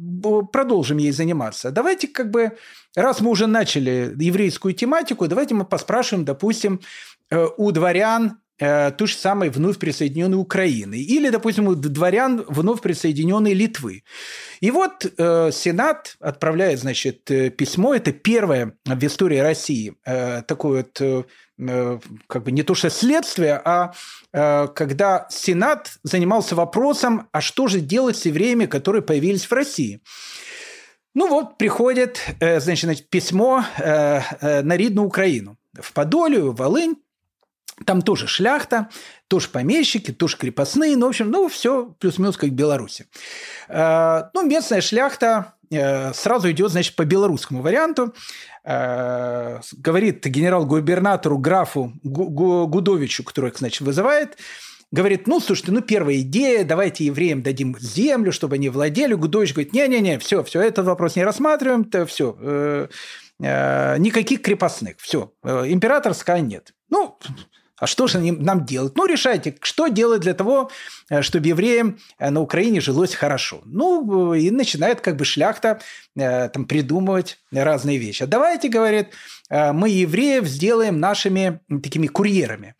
[0.51, 1.71] продолжим ей заниматься.
[1.71, 2.57] Давайте как бы,
[2.95, 6.81] раз мы уже начали еврейскую тематику, давайте мы поспрашиваем, допустим,
[7.31, 10.95] э, у дворян э, ту же самой вновь присоединенной Украины.
[10.95, 14.03] Или, допустим, дворян вновь присоединенной Литвы.
[14.61, 17.95] И вот э, Сенат отправляет, значит, э, письмо.
[17.95, 21.23] Это первое в истории России э, такое вот э,
[21.57, 23.93] Э, как бы не то что следствие, а
[24.33, 30.01] э, когда Сенат занимался вопросом, а что же делать с евреями, которые появились в России.
[31.13, 35.57] Ну вот, приходит, э, значит, письмо на Ридную Украину.
[35.73, 36.97] В Подолию, Волынь.
[37.83, 38.89] Там тоже шляхта,
[39.27, 40.95] тоже помещики, тоже крепостные.
[40.95, 43.07] Ну, в общем, ну, все плюс-минус как в Беларуси.
[43.67, 45.55] Ну, местная шляхта
[46.13, 48.13] сразу идет, значит, по белорусскому варианту.
[48.65, 54.37] Э, говорит генерал-губернатору графу Гудовичу, который, значит, вызывает,
[54.91, 59.13] говорит, ну, слушайте, ну, первая идея, давайте евреям дадим землю, чтобы они владели.
[59.13, 62.87] Гудович говорит, не-не-не, все, все, этот вопрос не рассматриваем, то все, э,
[63.39, 66.73] э, никаких крепостных, все, э, императорская нет.
[66.89, 67.19] Ну,
[67.77, 68.93] а что же нам делать?
[68.95, 70.71] Ну, решайте, что делать для того,
[71.09, 73.61] э, чтобы евреям э, на Украине жилось хорошо.
[73.65, 75.81] Ну, и начинает как бы шляхта
[76.15, 78.23] э, там придумывать разные вещи.
[78.23, 79.09] А давайте, говорит,
[79.49, 82.75] мы евреев сделаем нашими такими курьерами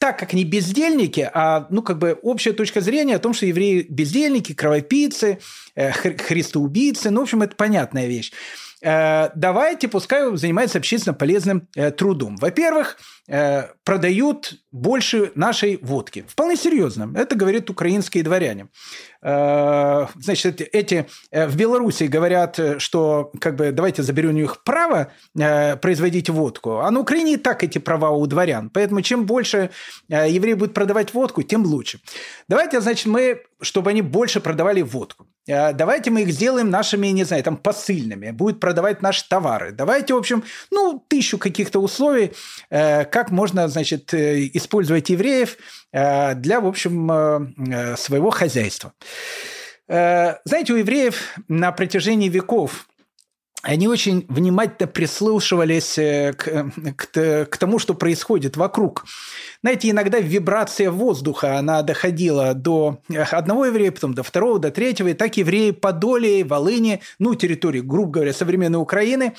[0.00, 3.84] так как не бездельники, а ну как бы общая точка зрения о том, что евреи
[3.88, 5.40] бездельники, кровопийцы,
[5.74, 8.32] христоубийцы, ну в общем это понятная вещь.
[8.80, 12.36] э, давайте, пускай занимается общественно полезным э, трудом.
[12.36, 12.96] Во-первых,
[13.28, 16.24] э, продают больше нашей водки.
[16.28, 17.12] Вполне серьезно.
[17.16, 18.68] Это говорят украинские дворяне.
[19.22, 25.12] Э, значит, эти э, в Беларуси говорят, что как бы давайте заберем у них право
[25.34, 28.70] производить водку, а на Украине и так эти права у дворян.
[28.70, 29.70] Поэтому чем больше
[30.08, 32.00] евреи будут продавать водку, тем лучше.
[32.48, 35.26] Давайте, значит, мы, чтобы они больше продавали водку.
[35.46, 38.32] Давайте мы их сделаем нашими, не знаю, там, посыльными.
[38.32, 39.72] Будет продавать наши товары.
[39.72, 42.32] Давайте, в общем, ну, тысячу каких-то условий,
[43.18, 45.56] как можно, значит, использовать евреев
[45.92, 48.92] для, в общем, своего хозяйства.
[49.88, 52.86] Э, знаете, у евреев на протяжении веков
[53.62, 59.04] они очень внимательно прислушивались э, к, к, к тому, что происходит вокруг.
[59.62, 63.00] Знаете, иногда вибрация воздуха, она доходила до
[63.32, 68.12] одного еврея, потом до второго, до третьего, и так евреи Подолии, Волыни, ну, территории, грубо
[68.12, 69.34] говоря, современной Украины, э,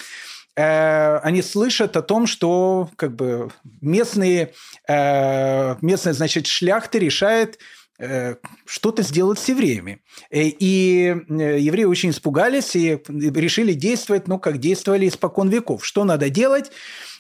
[0.62, 3.50] они слышат о том, что как бы
[3.82, 4.54] местные,
[4.88, 7.60] э, местная, значит, шляхта решает
[8.02, 8.36] Э,
[8.66, 10.02] что-то сделать с евреями.
[10.32, 15.86] Э, и э, евреи очень испугались и решили действовать, ну, как действовали испокон веков.
[15.86, 16.72] Что надо делать?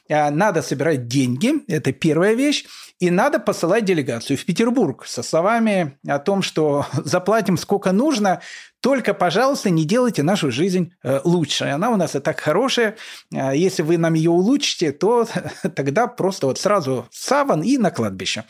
[0.09, 2.65] Надо собирать деньги, это первая вещь,
[2.99, 8.41] и надо посылать делегацию в Петербург со словами о том, что заплатим сколько нужно,
[8.81, 10.93] только, пожалуйста, не делайте нашу жизнь
[11.23, 11.65] лучше.
[11.65, 12.95] Она у нас и так хорошая.
[13.31, 15.27] Если вы нам ее улучшите, то
[15.75, 18.45] тогда просто вот сразу саван и на кладбище.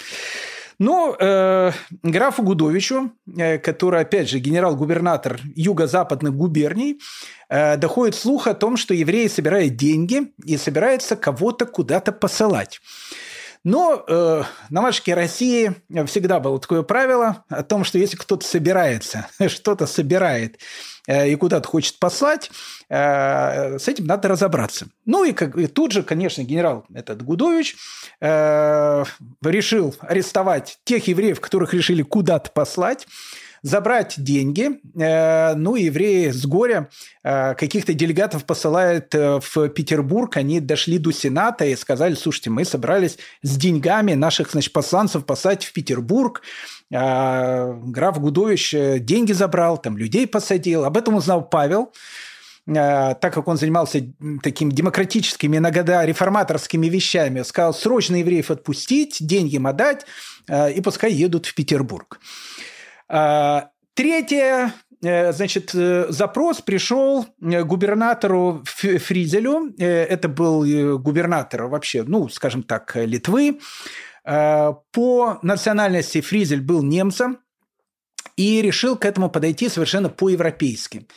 [0.80, 1.72] Но э,
[2.04, 7.00] графу Гудовичу, э, который, опять же, генерал-губернатор юго-западных губерний,
[7.50, 12.80] э, доходит слух о том, что евреи собирают деньги и собираются кого-то куда-то посылать.
[13.66, 15.74] Но э, на матушке России
[16.06, 20.60] всегда было такое правило о том, что если кто-то собирается, что-то собирает
[21.08, 22.50] э, и куда-то хочет послать,
[22.88, 24.88] э, с этим надо разобраться.
[25.06, 27.76] Ну и, как, и тут же, конечно, генерал этот Гудович
[28.22, 29.04] э,
[29.44, 33.08] решил арестовать тех евреев, которых решили куда-то послать,
[33.62, 34.80] забрать деньги.
[35.00, 36.90] Э, ну, евреи с горя
[37.24, 40.36] э, каких-то делегатов посылают э, в Петербург.
[40.38, 45.64] Они дошли до Сената и сказали, слушайте, мы собрались с деньгами наших значит, посланцев послать
[45.66, 46.42] в Петербург.
[46.92, 50.86] Граф Гудович деньги забрал, там людей посадил.
[50.86, 51.94] Об этом узнал Павел
[52.66, 54.04] так как он занимался
[54.44, 60.06] такими демократическими, иногда реформаторскими вещами, сказал срочно евреев отпустить, деньги им отдать,
[60.48, 62.20] и пускай едут в Петербург.
[63.10, 69.74] А, третье, э, значит, э, запрос пришел э, губернатору Фризелю.
[69.78, 73.60] Это был губернатор вообще, ну, скажем так, Литвы.
[74.24, 77.40] По национальности Фризель был немцем
[78.36, 81.08] и решил к этому подойти совершенно по-европейски.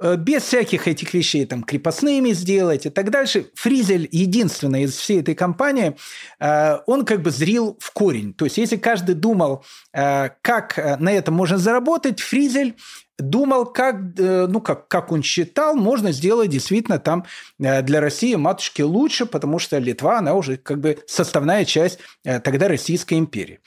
[0.00, 3.50] Э, без всяких этих вещей, там, крепостными сделать и так дальше.
[3.54, 5.94] Фризель, единственный из всей этой компании,
[6.38, 8.32] э, он как бы зрил в корень.
[8.32, 12.76] То есть, если каждый думал, э, как на этом можно заработать, Фризель
[13.18, 17.26] думал, как, ну, как, как он считал, можно сделать действительно там
[17.58, 23.18] для России матушки лучше, потому что Литва, она уже как бы составная часть тогда Российской
[23.18, 23.60] империи.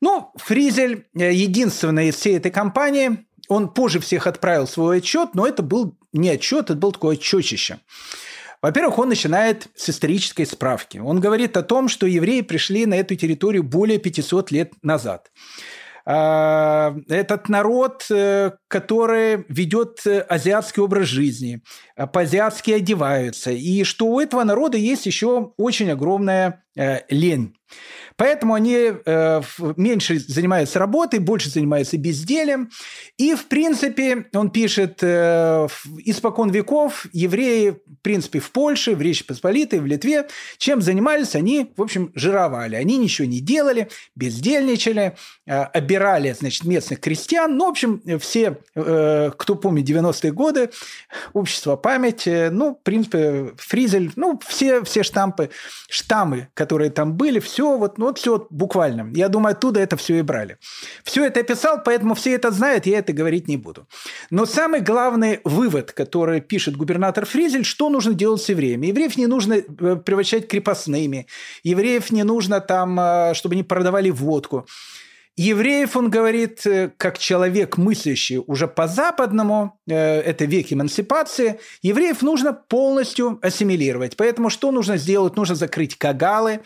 [0.00, 5.62] Ну, Фризель единственный из всей этой компании, он позже всех отправил свой отчет, но это
[5.62, 7.80] был не отчет, это был такое отчетище.
[8.60, 10.98] Во-первых, он начинает с исторической справки.
[10.98, 15.30] Он говорит о том, что евреи пришли на эту территорию более 500 лет назад.
[16.10, 21.62] А, этот народ, э, который ведет э, азиатский образ жизни,
[21.96, 27.57] а, по-азиатски одеваются, и что у этого народа есть еще очень огромная э, лень.
[28.16, 29.42] Поэтому они э,
[29.76, 32.70] меньше занимаются работой, больше занимаются безделием.
[33.16, 35.68] И, в принципе, он пишет, э,
[36.04, 40.26] испокон веков евреи, в принципе, в Польше, в Речи Посполитой, в Литве,
[40.58, 42.74] чем занимались, они, в общем, жировали.
[42.74, 45.16] Они ничего не делали, бездельничали,
[45.46, 47.56] э, обирали, значит, местных крестьян.
[47.56, 50.70] Ну, в общем, все, э, кто помнит 90-е годы,
[51.32, 55.50] общество память, э, ну, в принципе, Фризель, ну, все, все штампы,
[55.88, 59.10] штаммы, которые там были, все вот, ну, вот все буквально.
[59.14, 60.58] Я думаю, оттуда это все и брали.
[61.04, 63.86] Все это писал, поэтому все это знают, я это говорить не буду.
[64.30, 68.86] Но самый главный вывод, который пишет губернатор Фризель, что нужно делать с евреями.
[68.86, 71.26] Евреев не нужно э, превращать крепостными,
[71.62, 74.66] евреев не нужно там, э, чтобы они продавали водку.
[75.36, 83.38] Евреев, он говорит, э, как человек, мыслящий уже по-западному, это век эмансипации, евреев нужно полностью
[83.40, 84.16] ассимилировать.
[84.16, 85.36] Поэтому что нужно сделать?
[85.36, 86.60] Нужно закрыть кагалы,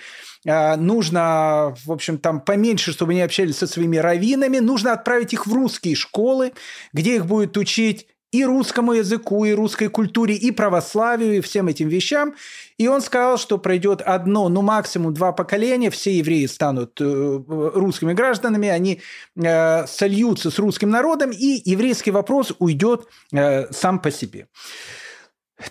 [0.45, 5.53] нужно, в общем, там поменьше, чтобы они общались со своими раввинами, нужно отправить их в
[5.53, 6.53] русские школы,
[6.93, 11.89] где их будет учить и русскому языку, и русской культуре, и православию, и всем этим
[11.89, 12.35] вещам.
[12.79, 17.05] И он сказал, что пройдет одно, ну максимум два поколения, все евреи станут э,
[17.47, 19.03] русскими гражданами, они
[19.37, 24.49] э, сольются с русским народом, и еврейский вопрос уйдет э, сам по себе.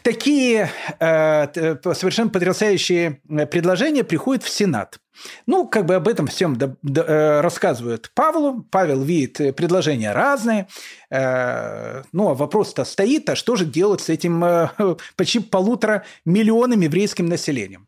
[0.03, 0.69] Такие
[0.99, 4.99] э, совершенно потрясающие предложения приходят в Сенат.
[5.45, 8.65] Ну, как бы об этом всем до, до, э, рассказывают Павлу.
[8.71, 10.67] Павел видит предложения разные.
[11.09, 14.69] Э, ну, а вопрос-то стоит, а что же делать с этим э,
[15.15, 17.87] почти полутора миллионами еврейским населением?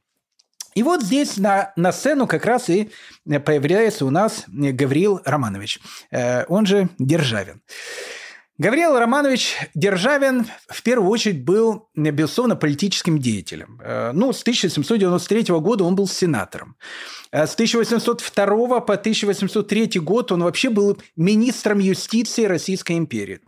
[0.75, 2.89] И вот здесь на, на сцену как раз и
[3.25, 5.79] появляется у нас Гавриил Романович,
[6.11, 7.61] э, он же Державин.
[8.59, 13.81] Гавриил Романович Державин в первую очередь был, безусловно, политическим деятелем.
[13.83, 16.75] Э, ну, с 1793 года он был сенатором.
[17.31, 23.39] Э, с 1802 по 1803 год он вообще был министром юстиции Российской империи.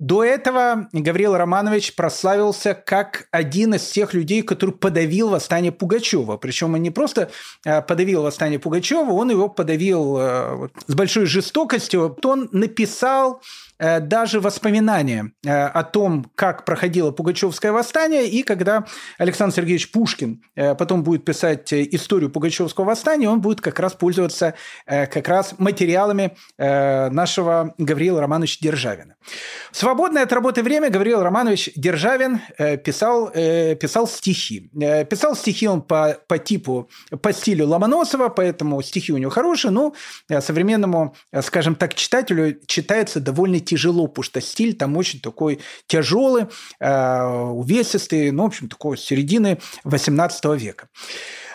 [0.00, 6.38] До этого Гавриил Романович прославился как один из тех людей, который подавил восстание Пугачева.
[6.38, 7.30] Причем он не просто
[7.64, 10.16] э, подавил восстание Пугачева, он его подавил
[10.88, 12.18] с большой жестокостью.
[12.24, 13.40] Он написал
[14.00, 18.84] даже воспоминания э, о том, как проходило Пугачевское восстание, и когда
[19.18, 24.54] Александр Сергеевич Пушкин э, потом будет писать историю Пугачевского восстания, он будет как раз пользоваться
[24.86, 29.16] как раз материалами нашего Гавриила Романовича Державина.
[29.72, 32.40] В свободное от работы время Гавриил Романович Державин
[32.84, 34.70] писал, писал стихи.
[35.10, 36.88] Писал стихи он по, по типу,
[37.22, 39.94] по стилю Ломоносова, поэтому стихи у него хорошие, но
[40.40, 43.73] современному, скажем так, читателю читается довольно тяжело,
[44.06, 46.46] потому что стиль там очень такой тяжелый,
[46.80, 50.88] э, увесистый, ну, в общем, такой середины 18 века.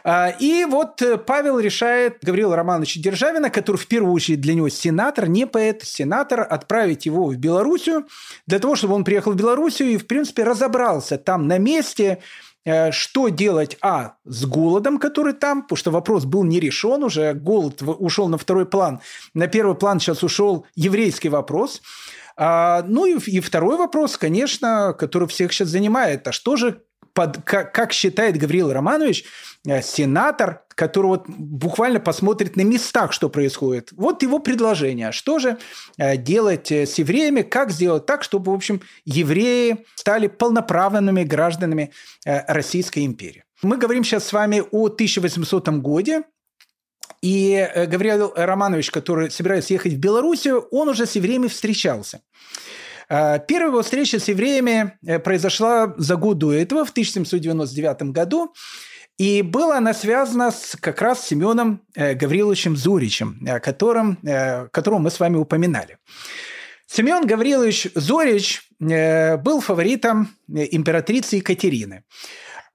[0.03, 4.69] А, и вот э, Павел решает Гаврила Романовича Державина, который в первую очередь для него
[4.69, 8.07] сенатор, не поэт, сенатор, отправить его в Белоруссию,
[8.47, 12.19] для того, чтобы он приехал в Белоруссию и, в принципе, разобрался там на месте,
[12.65, 17.33] э, что делать, а, с голодом, который там, потому что вопрос был не решен уже,
[17.33, 19.01] голод ушел на второй план,
[19.33, 21.81] на первый план сейчас ушел еврейский вопрос–
[22.41, 26.25] а, ну и, и второй вопрос, конечно, который всех сейчас занимает.
[26.25, 26.83] А что же,
[27.13, 29.25] под, как, как считает Гавриил Романович,
[29.67, 33.91] э, сенатор, который вот буквально посмотрит на местах, что происходит.
[33.91, 35.11] Вот его предложение.
[35.11, 35.57] Что же
[35.97, 41.91] э, делать э, с евреями, как сделать так, чтобы, в общем, евреи стали полноправными гражданами
[42.23, 43.43] Российской империи.
[43.63, 46.23] Мы говорим сейчас с вами о 1800 годе,
[47.21, 52.21] и э, Гавриил Романович, который собирается ехать в Белоруссию, он уже с евреями встречался.
[53.09, 58.53] Э, первая его встреча с евреями э, произошла за год до этого, в 1799 году.
[59.17, 64.17] И была она связана с, как раз с Семеном Гавриловичем Зуричем, которым,
[64.71, 65.97] которого мы с вами упоминали.
[66.87, 72.05] Семен Гаврилович Зорич был фаворитом императрицы Екатерины.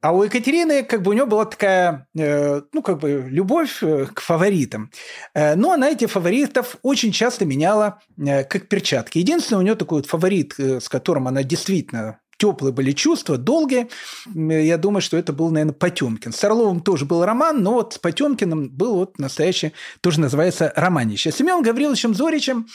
[0.05, 4.05] А у Екатерины, как бы у нее была такая, э, ну, как бы любовь э,
[4.12, 4.90] к фаворитам.
[5.32, 9.16] Э, но она эти фаворитов очень часто меняла как перчатки.
[9.16, 13.88] Единственный у нее такой вот фаворит, с которым она действительно теплые были чувства, долгие.
[14.34, 16.34] Я думаю, что это был, наверное, Потемкин.
[16.34, 21.32] С Орловым тоже был роман, но вот с Потемкиным был вот настоящий, тоже называется романище.
[21.32, 22.66] С Семеном Гавриловичем Зоричем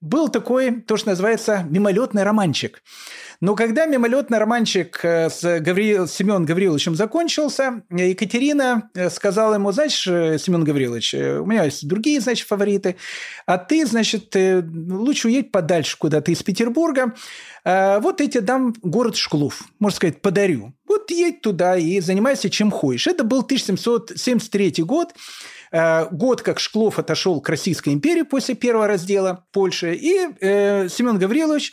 [0.00, 2.80] был такой, то, что называется, мимолетный романчик.
[3.40, 6.06] Но когда мимолетный романчик э, с Гаври...
[6.06, 12.20] Семеном Гавриловичем закончился, Екатерина э, сказала ему, знаешь, э, Семен Гаврилович, у меня есть другие,
[12.20, 12.96] значит, фавориты,
[13.46, 17.14] а ты, значит, лучше уедь подальше куда-то из Петербурга,
[17.64, 20.72] вот эти дам город Шклов, можно сказать, подарю.
[20.86, 23.08] Вот едь туда и занимайся чем хочешь.
[23.08, 25.14] Это был 1773 год,
[25.72, 31.72] год, как Шклов отошел к Российской империи после первого раздела Польши, и э, Семен Гаврилович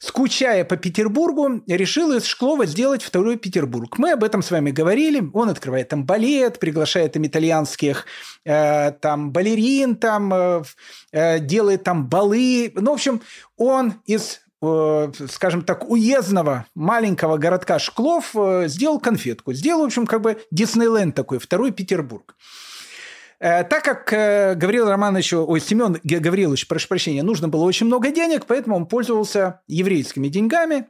[0.00, 3.98] скучая по Петербургу, решил из Шклова сделать второй Петербург.
[3.98, 5.22] Мы об этом с вами говорили.
[5.34, 8.06] Он открывает там балет, приглашает там итальянских
[8.44, 10.62] э, там балерин, там э,
[11.12, 12.72] э, делает там балы.
[12.74, 13.20] Ну, в общем,
[13.58, 19.52] он из э, скажем так, уездного маленького городка Шклов э, сделал конфетку.
[19.52, 22.34] Сделал, в общем, как бы Диснейленд такой, второй Петербург.
[23.40, 28.10] Э, так как э, Гаврил Романовичу, ой, Семен Гаврилович, прошу прощения, нужно было очень много
[28.10, 30.86] денег, поэтому он пользовался еврейскими деньгами,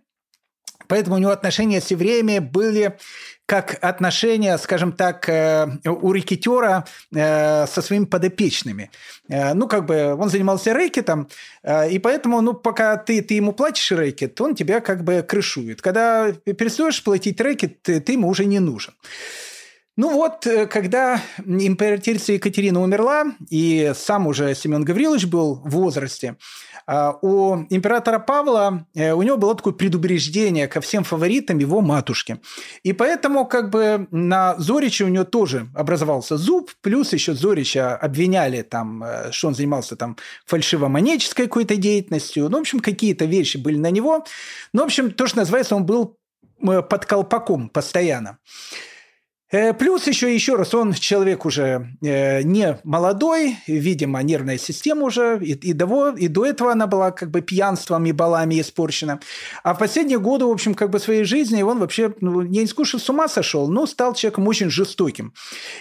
[0.88, 2.98] поэтому у него отношения с евреями были
[3.46, 8.90] как отношения, скажем так, э, у рэкетера со своими подопечными.
[9.28, 11.28] Ну, как бы он занимался рэкетом,
[11.64, 15.82] и поэтому, ну, пока ты, ты ему платишь рэкет, он тебя как бы крышует.
[15.82, 18.94] Когда перестаешь платить рэкет, ты, ты ему уже не нужен.
[19.96, 26.36] Ну вот, э, когда императрица Екатерина умерла, и сам уже Семен Гаврилович был в возрасте,
[26.86, 32.40] а, у императора Павла, э, у него было такое предубеждение ко всем фаворитам его матушки.
[32.82, 38.62] И поэтому как бы на Зорича у него тоже образовался зуб, плюс еще Зорича обвиняли
[38.62, 40.16] там, э, что он занимался там
[40.46, 42.48] фальшивомонеческой какой-то деятельностью.
[42.48, 44.24] Ну, в общем, какие-то вещи были на него.
[44.72, 46.16] Ну, в общем, то, что называется, он был
[46.60, 48.38] под колпаком постоянно.
[49.52, 55.40] Э, плюс еще, еще раз, он человек уже э, не молодой, видимо, нервная система уже,
[55.42, 59.20] и, и, до, и до этого она была как бы пьянством и балами испорчена.
[59.64, 63.00] А в последние годы, в общем, как бы своей жизни он вообще, ну, не искушен,
[63.00, 65.34] с ума сошел, но стал человеком очень жестоким.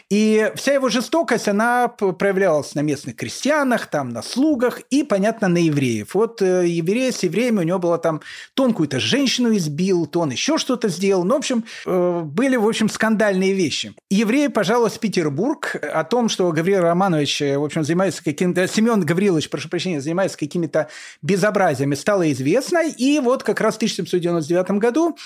[0.09, 5.59] И вся его жестокость, она проявлялась на местных крестьянах, там, на слугах и, понятно, на
[5.59, 6.15] евреев.
[6.15, 8.21] Вот э, евреи с евреями у него было там,
[8.55, 11.23] то он какую-то женщину избил, то он еще что-то сделал.
[11.23, 13.93] Ну, в общем, э, были, в общем, скандальные вещи.
[14.09, 14.47] Евреи
[14.95, 18.67] в Петербург о том, что Гавриил Романович, в общем, занимается каким-то...
[18.67, 20.89] Семен Гаврилович, прошу прощения, занимается какими-то
[21.21, 22.87] безобразиями, стало известно.
[22.87, 25.17] И вот как раз в 1799 году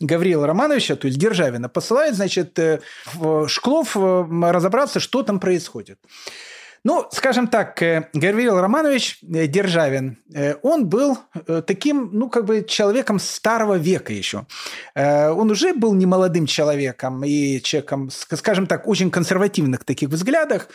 [0.00, 2.80] Гавриила Романовича, то есть Державина, посылает, значит, э,
[3.14, 5.98] в Шклов э, разобраться, что там происходит.
[6.84, 11.18] Ну, скажем так, э, Гавриил Романович э, Державин, э, он был
[11.66, 14.46] таким, ну, как бы человеком старого века еще.
[14.94, 20.68] Он уже был не молодым человеком и человеком, скажем так, очень консервативных таких взглядах.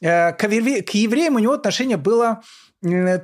[0.00, 2.42] К евреям у него отношение было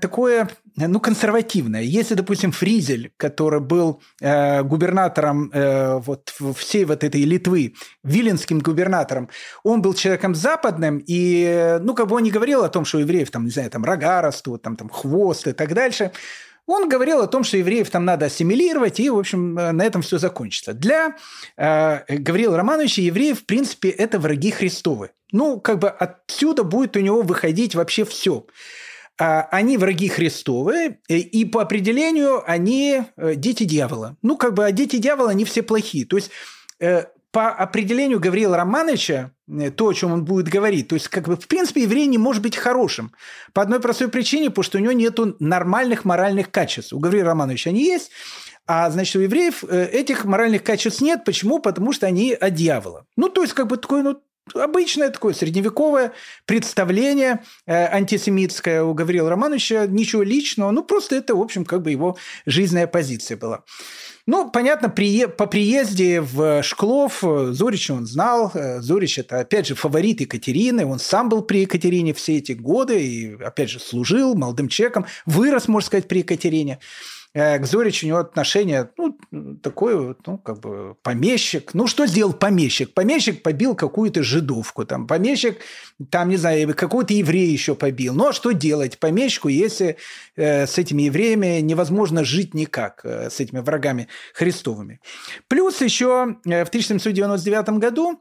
[0.01, 1.83] такое, ну, консервативное.
[1.83, 9.29] Если, допустим, Фризель, который был э, губернатором э, вот всей вот этой Литвы, виленским губернатором,
[9.63, 13.31] он был человеком западным, и, ну, как бы он не говорил о том, что евреев
[13.31, 16.13] там, не знаю, там рога растут, там, там хвост и так дальше,
[16.67, 20.03] он говорил о том, что евреев там надо ассимилировать, и, в общем, э, на этом
[20.03, 20.73] все закончится.
[20.73, 21.17] Для
[21.57, 25.11] э, Гавриила Романовича евреев, в принципе, это враги Христовы.
[25.33, 28.47] Ну, как бы отсюда будет у него выходить вообще все.
[29.19, 34.17] А, они враги Христовы, и по определению они э, дети дьявола.
[34.23, 36.07] Ну, как бы, а дети дьявола, они все плохие.
[36.07, 36.31] То есть,
[36.81, 41.29] э, по определению Гавриила Романовича, э, то, о чем он будет говорить, то есть, как
[41.29, 43.13] бы, в принципе, еврей не может быть хорошим.
[43.53, 46.95] По одной простой причине, потому что у него нет нормальных моральных качеств.
[46.95, 48.11] У Гавриила Романовича они есть,
[48.67, 51.25] а, значит, у евреев этих моральных качеств нет.
[51.25, 51.59] Почему?
[51.59, 53.05] Потому что они от дьявола.
[53.17, 54.23] Ну, то есть, как бы такой, ну,
[54.55, 56.13] обычное такое средневековое
[56.47, 61.91] представление э, антисемитское у Гавриила Романовича, ничего личного, ну просто это, в общем, как бы
[61.91, 63.65] его жизненная позиция была.
[64.27, 68.53] Ну, понятно, при, по приезде в Шклов э, Зорич он знал.
[68.55, 70.87] Э, Зорич– это, опять же, фаворит Екатерины.
[70.87, 75.07] Он сам был при Екатерине все эти годы и, опять же, служил молодым человеком.
[75.27, 76.79] Вырос, можно сказать, при Екатерине.
[77.33, 79.17] Э, к Зоричу у него отношение, ну,
[79.63, 81.75] такой, ну, как бы помещик.
[81.75, 82.93] Ну, что сделал помещик?
[82.93, 85.59] Помещик побил какую-то жидовку, там, помещик,
[86.11, 88.15] там, не знаю, какого-то еврея еще побил.
[88.15, 89.97] Ну, а что делать помещику, если
[90.35, 95.01] э, с этими евреями невозможно жить никак, э, с этими врагами христовыми?
[95.47, 98.21] Плюс еще э, в 1799 году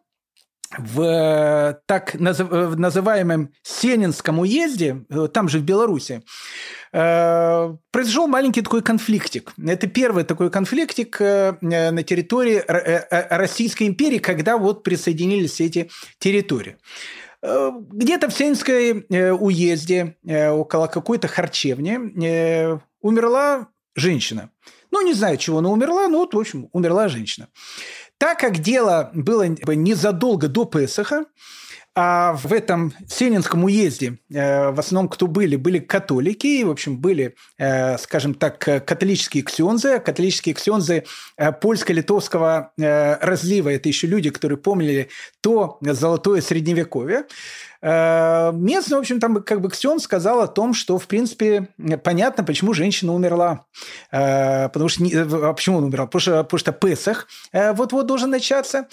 [0.77, 5.03] в э, так называемом Сенинском уезде,
[5.33, 9.53] там же в Беларуси, Э, произошел маленький такой конфликтик.
[9.63, 16.77] Это первый такой конфликтик э, на территории э, Российской империи, когда вот присоединились эти территории.
[17.41, 24.49] Где-то в Сенской уезде, около какой-то харчевни, умерла женщина.
[24.91, 27.47] Ну, не знаю, чего она умерла, но вот, в общем, умерла женщина.
[28.17, 31.25] Так как дело было незадолго до Песаха,
[31.95, 35.55] а в этом Сенинском уезде э, в основном кто были?
[35.55, 39.99] Были католики, в общем, были, э, скажем так, католические ксензы.
[39.99, 41.05] Католические ксензы
[41.37, 45.09] э, польско-литовского разлива– это еще люди, которые помнили
[45.41, 47.25] то золотое средневековье.
[47.81, 51.69] Местный, в общем, там как бы Ксен сказал о том, что, в принципе,
[52.03, 53.67] понятно, почему женщина умерла.
[54.11, 55.05] Потому что...
[55.05, 56.05] А почему он умерла?
[56.05, 58.89] Потому что, потому что Песах вот-вот должен начаться.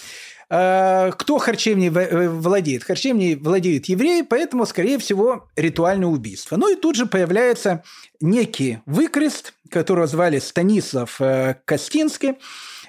[0.49, 2.83] Э, кто харчевней э, владеет?
[2.83, 6.55] Харчевней владеют евреи, поэтому, скорее всего, ритуальное убийство.
[6.55, 7.83] Ну и тут же появляется
[8.21, 12.35] некий выкрест, которого звали Станислав э, Костинский.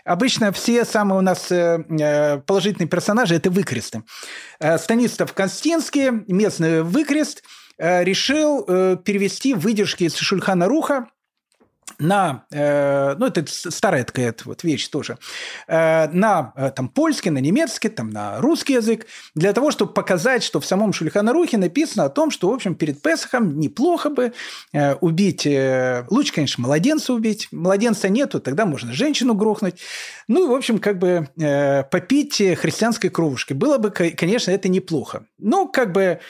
[0.05, 4.05] Обычно все самые у нас положительные персонажи– это выкресты.
[4.79, 7.43] Станислав Костинский, местный выкрест,
[7.77, 11.09] решил перевести выдержки из Шульхана Руха
[11.99, 15.19] на, э, ну это старая такая вот вещь тоже,
[15.67, 20.43] э, на э, там польский, на немецкий, там на русский язык, для того, чтобы показать,
[20.43, 24.33] что в самом Шульханарухе написано о том, что, в общем, перед Песохом неплохо бы
[25.01, 25.47] убить,
[26.11, 29.81] лучше, конечно, младенца убить, младенца нету, тогда можно женщину грохнуть,
[30.29, 31.29] ну и, в общем, как бы
[31.91, 33.53] попить христианской кровушки.
[33.53, 35.25] Было бы, конечно, это неплохо.
[35.39, 36.21] Но как бы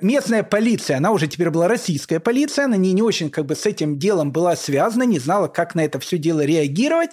[0.00, 3.64] местная полиция, она уже теперь была российская полиция, она не, не очень как бы с
[3.66, 7.10] этим делом была связана, не знала, как на это все дело реагировать.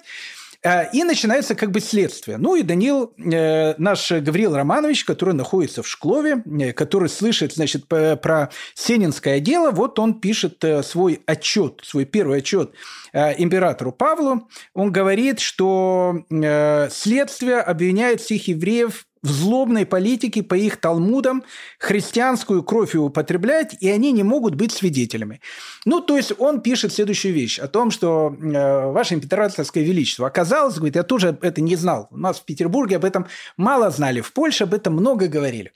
[0.62, 2.36] Э, и начинается как бы следствие.
[2.36, 6.42] Ну и Данил, э, наш Гавриил Романович, который находится в Шклове,
[6.74, 12.72] который слышит, значит, про Сенинское дело, вот он пишет свой отчет, свой первый отчет
[13.12, 14.48] императору Павлу.
[14.74, 16.24] Он говорит, что
[16.90, 21.44] следствие обвиняет всех евреев в злобной политике по их талмудам
[21.78, 25.40] христианскую кровь употреблять, и они не могут быть свидетелями.
[25.84, 30.76] Ну, то есть он пишет следующую вещь о том, что э, ваше императорское величество оказалось,
[30.76, 32.08] говорит, я тоже это не знал.
[32.10, 35.72] У нас в Петербурге об этом мало знали, в Польше об этом много говорили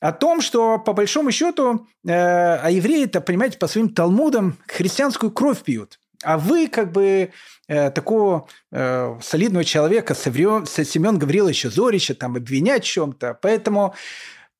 [0.00, 5.62] о том, что по большому счету, э, а евреи-то, понимаете, по своим талмудам христианскую кровь
[5.62, 6.00] пьют.
[6.22, 7.30] А вы как бы
[7.72, 13.38] Э, такого э, солидного человека, Семен Гавриловича Зорича, там обвинять в чем-то.
[13.40, 13.94] Поэтому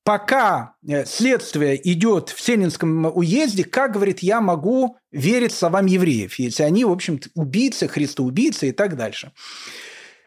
[0.03, 6.63] пока э, следствие идет в Сенинском уезде, как, говорит, я могу верить словам евреев, если
[6.63, 9.31] они, в общем убийцы, христоубийцы и так дальше.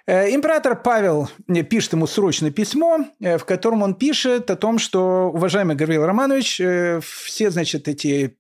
[0.07, 1.28] Э, император Павел
[1.68, 6.61] пишет ему срочное письмо, в котором он пишет о том, что, уважаемый Гавриил Романович,
[7.03, 8.37] все, значит, эти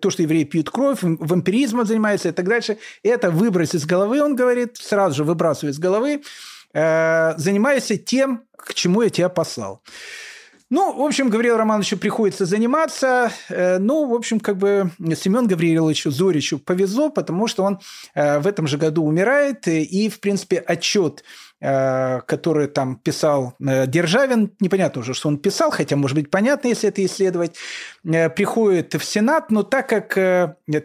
[0.00, 4.36] то, что евреи пьют кровь, вампиризмом занимаются и так дальше, это выбрось из головы, он
[4.36, 6.22] говорит, сразу же выбрасывай из головы,
[6.72, 9.82] э, занимайся тем, к чему я тебя послал.
[10.72, 13.32] Ну, в общем, Гавриилу Романовичу приходится заниматься.
[13.48, 17.80] Э, ну, в общем, как бы Семен Гавриловичу Зоричу повезло, потому что он
[18.14, 21.24] э, в этом же году умирает, и, в принципе, отчет
[21.62, 26.68] Э, который там писал э, Державин, непонятно уже, что он писал, хотя, может быть, понятно,
[26.68, 27.54] если это исследовать,
[28.02, 30.14] э, приходит в Сенат, но так как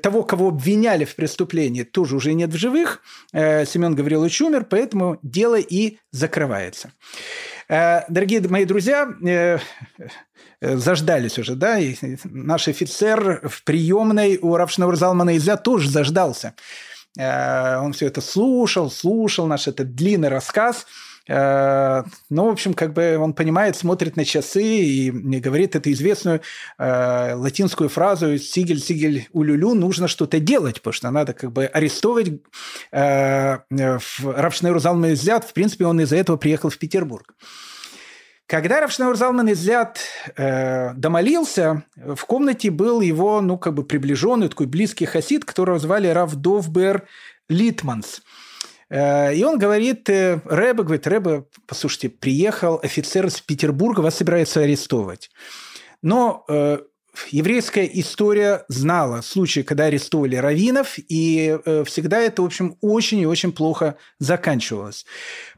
[0.01, 3.01] того, кого обвиняли в преступлении, тоже уже нет в живых,
[3.31, 6.91] Семен Гаврилович умер, поэтому дело и закрывается.
[7.69, 9.07] Дорогие мои друзья,
[10.59, 11.95] заждались уже, да, и
[12.25, 16.53] наш офицер в приемной у Равшинаур Залмана Изя тоже заждался.
[17.17, 20.85] Э, он все это слушал, слушал наш этот длинный рассказ.
[21.27, 25.09] Э, ну, в общем, как бы он понимает, смотрит на часы и
[25.39, 26.41] говорит эту известную
[26.77, 32.41] э, латинскую фразу «сигель, сигель, улюлю» нужно что-то делать, потому что надо как бы арестовывать
[32.91, 33.57] э,
[34.23, 35.45] рав Шнеур Залман из Ляд.
[35.45, 37.33] В принципе, он из-за этого приехал в Петербург.
[38.47, 39.99] Когда рав Шнеур Залман из Ляд
[40.37, 46.07] э, домолился, в комнате был его, ну, как бы приближенный, такой близкий хасид, которого звали
[46.07, 47.07] рав Довбер
[47.49, 48.21] Литманс.
[48.89, 54.61] Э, и он говорит, э, Ребе, говорит, ребе, послушайте, приехал офицер из Петербурга, вас собирается
[54.61, 55.31] арестовывать.
[56.03, 56.79] Но э,
[57.29, 63.25] еврейская история знала случаи, когда арестовывали раввинов, и э, всегда это, в общем, очень и
[63.25, 65.05] очень плохо заканчивалось.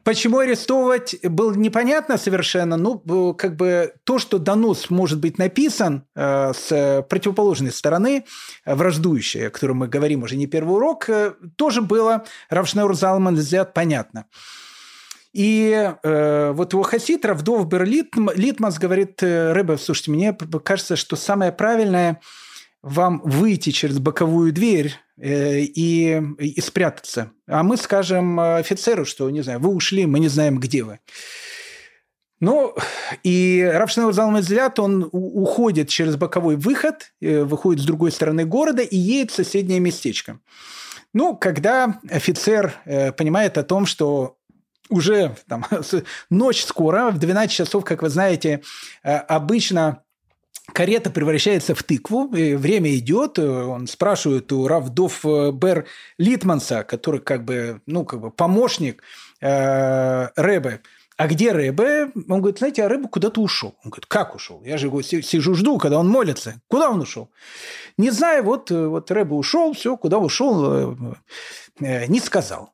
[0.03, 2.77] Почему арестовывать было непонятно совершенно.
[2.77, 8.25] Ну, как бы то, что донос может быть написан э, с противоположной стороны,
[8.65, 11.09] враждующей, о котором мы говорим уже не первый урок,
[11.55, 14.25] тоже было Равшнаур Залман взят понятно.
[15.37, 21.51] И э, вот его хасид Равдов Литмас говорит, э, Рэбе, слушайте, мне кажется, что самое
[21.51, 22.21] правильное
[22.81, 27.33] вам выйти через боковую дверь э, и, и спрятаться.
[27.47, 30.99] А мы скажем офицеру, что, не знаю, вы ушли, мы не знаем, где вы.
[32.39, 32.75] Ну,
[33.21, 38.97] и Равшинов Залмазлят, он уходит через боковой выход, э, выходит с другой стороны города и
[38.97, 40.39] едет в соседнее местечко.
[41.13, 44.36] Ну, когда офицер э, понимает о том, что
[44.89, 45.65] уже там,
[46.29, 48.61] ночь скоро, в 12 часов, как вы знаете,
[49.03, 50.03] э, обычно
[50.73, 55.85] карета превращается в тыкву, время идет, он спрашивает у Равдов э, Бер
[56.17, 59.01] Литманса, который как бы, ну, как бы помощник
[59.41, 60.81] э, Рэбе,
[61.17, 62.11] а где Рэбе?
[62.29, 63.75] Он говорит, знаете, а Рэбе куда-то ушел.
[63.83, 64.61] Он говорит, как ушел?
[64.63, 66.61] Я же его сижу, жду, когда он молится.
[66.67, 67.31] Куда он ушел?
[67.97, 70.95] Не знаю, вот, вот Рэбе ушел, все, куда ушел,
[71.79, 72.71] не сказал.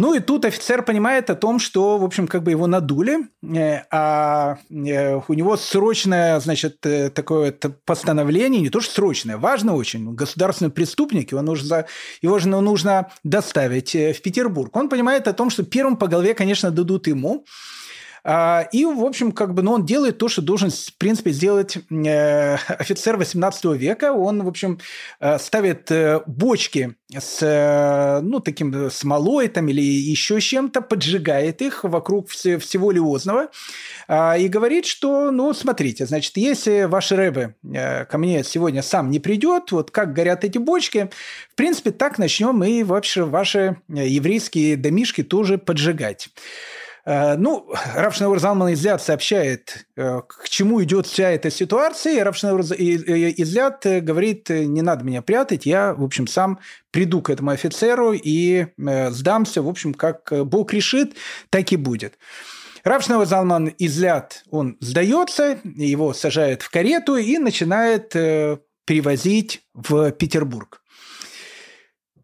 [0.00, 3.82] Ну и тут офицер понимает о том, что, в общем, как бы его надули, э,
[3.90, 10.14] а э, у него срочное, значит, э, такое постановление, не то что срочное, важно очень,
[10.14, 11.84] государственный преступник, его нужно,
[12.22, 14.74] его же нужно доставить в Петербург.
[14.74, 17.44] Он понимает о том, что первым по голове, конечно, дадут ему,
[18.24, 22.54] и, в общем, как бы, ну, он делает то, что должен, в принципе, сделать э,
[22.54, 24.12] офицер 18 века.
[24.12, 24.78] Он, в общем,
[25.20, 32.28] э, ставит э, бочки с, ну, таким смолой там или еще чем-то, поджигает их вокруг
[32.28, 33.48] всего Лиозного
[34.06, 39.18] а, и говорит, что, ну, смотрите, значит, если ваш Рэбе ко мне сегодня сам не
[39.18, 41.10] придет, вот как горят эти бочки,
[41.52, 46.28] в принципе, так начнем и вообще ваши еврейские домишки тоже поджигать.
[47.04, 53.82] Э, ну, Равшнаур Залман Изляд сообщает, э, к чему идет вся эта ситуация, и Изляд
[53.84, 56.58] говорит, не надо меня прятать, я, в общем, сам
[56.90, 61.16] приду к этому офицеру и э, сдамся, в общем, как Бог решит,
[61.50, 62.18] так и будет.
[62.84, 68.12] Равшнаур Залман Изляд, он сдается, его сажают в карету и начинает
[68.86, 70.82] перевозить в Петербург.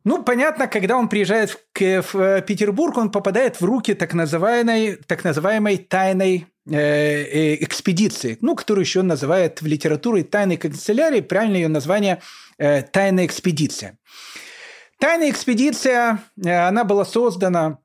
[0.06, 5.00] Ну, понятно, когда он приезжает в, в э, Петербург, он попадает в руки так называемой,
[5.04, 11.62] так называемой тайной э, э, экспедиции, ну, которую еще называют в литературе тайной канцелярии, правильное
[11.62, 12.22] ее название
[12.56, 13.98] э, тайная экспедиция.
[15.00, 17.78] Тайная экспедиция, э, она была создана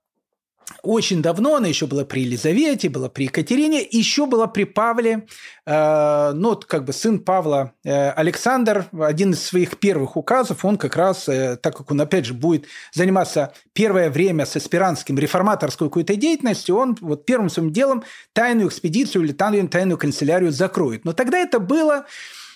[0.83, 5.27] очень давно, она еще была при Елизавете, была при Екатерине, еще была при Павле,
[5.65, 10.95] э, ну, как бы сын Павла э, Александр, один из своих первых указов, он как
[10.95, 16.15] раз, э, так как он, опять же, будет заниматься первое время с аспирантским реформаторской какой-то
[16.15, 18.03] деятельностью, он вот первым своим делом
[18.33, 21.05] тайную экспедицию или тайную, тайную канцелярию закроет.
[21.05, 22.05] Но тогда это было,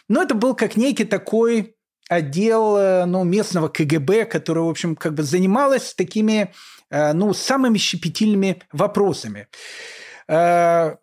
[0.08, 1.76] ну, это был как некий такой
[2.10, 6.54] отдел э, ну, местного КГБ, который, в общем, как бы занималась такими
[6.92, 9.48] ну, самыми щепетильными вопросами.
[10.28, 10.96] Э,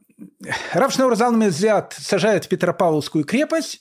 [0.73, 3.81] Равшнаур взят сажает в Петропавловскую крепость,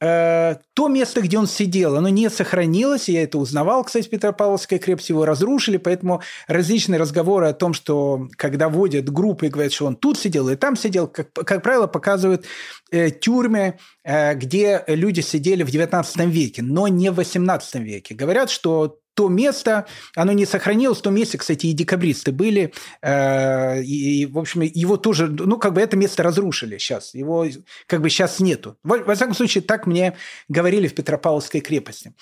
[0.00, 5.10] э, то место, где он сидел, оно не сохранилось, я это узнавал, кстати, Петропавловская крепость,
[5.10, 9.96] его разрушили, поэтому различные разговоры о том, что когда водят группы и говорят, что он
[9.96, 12.46] тут сидел и там сидел, как, как правило, показывают
[12.90, 18.14] э, тюрьмы, э, где люди сидели в XIX веке, но не в XVIII веке.
[18.14, 19.86] Говорят, что то место,
[20.16, 24.96] оно не сохранилось, в том месте, кстати, и декабристы были, э, и, в общем, его
[24.96, 27.46] тоже, ну, как бы это место разрушили сейчас, его
[27.86, 28.76] как бы сейчас нету.
[28.82, 30.16] Во, во всяком случае, так мне
[30.48, 32.14] говорили в Петропавловской крепости.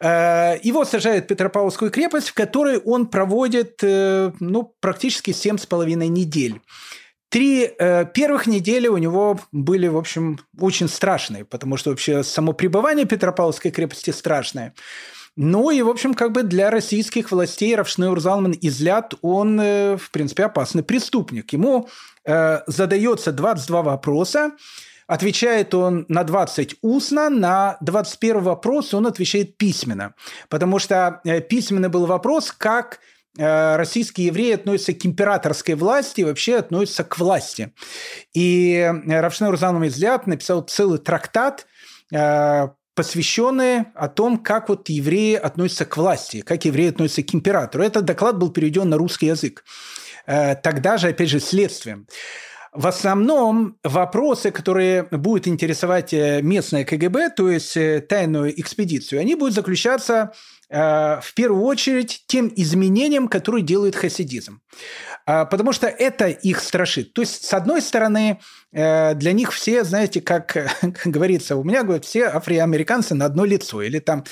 [0.00, 5.66] Э, его сажают в Петропавловскую крепость, в которой он проводит, э, ну, практически семь с
[5.66, 6.60] половиной недель.
[7.28, 12.52] Три э, первых недели у него были, в общем, очень страшные, потому что вообще само
[12.52, 14.74] пребывание Петропавловской крепости страшное.
[15.36, 20.10] Ну и, в общем, как бы для российских властей Равшнeur Залман излят, он, э, в
[20.10, 21.52] принципе, опасный преступник.
[21.52, 21.88] Ему
[22.24, 24.52] э, задается 22 вопроса,
[25.06, 30.14] Отвечает он на 20 устно, на 21 вопрос он отвечает письменно.
[30.48, 32.98] Потому что э, письменный был вопрос, как
[33.38, 37.72] э, российские евреи относятся к императорской власти и вообще относятся к власти.
[38.34, 41.66] И Равшнeur Залман Излят написал целый трактат
[42.96, 47.84] посвященные о том, как вот евреи относятся к власти, как евреи относятся к императору.
[47.84, 49.64] Этот доклад был переведен на русский язык.
[50.26, 52.06] Э, тогда же, опять же, следствием.
[52.72, 59.34] В основном вопросы, которые будут интересовать э, местное КГБ, то есть э, тайную экспедицию, они
[59.34, 60.32] будут заключаться
[61.34, 64.60] первую очередь тем изменениям, которые делает хасидизм.
[65.28, 67.12] А, потому что это их страшит.
[67.12, 68.38] То есть, с одной стороны,
[68.72, 73.44] э, для них все, знаете, как, как говорится, у меня, говорят, все афроамериканцы на одно
[73.44, 74.22] лицо, или там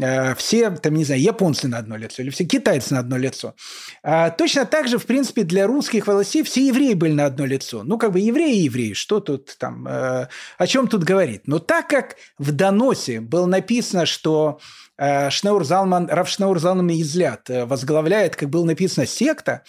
[0.00, 3.56] э, все, там, не знаю, японцы на одно лицо, или все китайцы на одно лицо.
[4.04, 7.82] А, точно так же, в принципе, для русских властей все евреи были на одно лицо.
[7.82, 11.42] Ну, как бы евреи и евреи, что тут там, э, о чем тут говорить?
[11.46, 14.60] Но так как в доносе было написано, что
[14.98, 19.62] Шнаур Залман, Рав Шнаур Залман Излят возглавляет, как было написано, секта,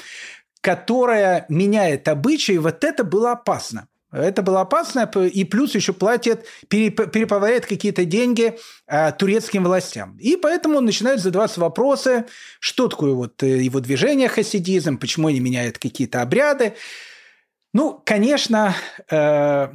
[0.62, 3.88] которая меняет обычаи, вот это было опасно.
[4.16, 8.58] Это было опасно, и плюс еще платит, переправляет какие-то деньги
[8.88, 10.18] э, турецким властям.
[10.20, 12.26] И поэтому начинают задаваться вопросы,
[12.60, 16.76] что такое вот э, его движение хасидизм, почему они меняют какие-то обряды.
[17.74, 18.74] Ну, конечно,
[19.12, 19.68] э,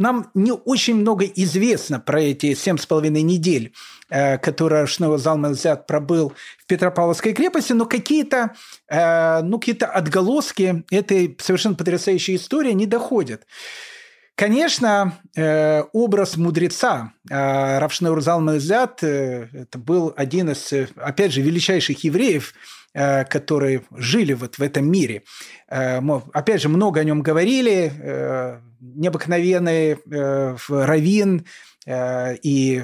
[0.00, 3.74] нам не очень много известно про эти семь с половиной недель,
[4.08, 8.54] э, которые Шнео Залманзят пробыл в Петропавловской крепости, но какие-то
[8.88, 13.46] э, ну, какие отголоски этой совершенно потрясающей истории не доходят.
[14.36, 22.54] Конечно, э, образ мудреца Равшнеур Залманзят это был один из, опять же, величайших евреев,
[22.92, 25.22] которые жили вот в этом мире.
[25.68, 31.46] Опять же, много о нем говорили, необыкновенный э, раввин,
[31.86, 32.82] э, и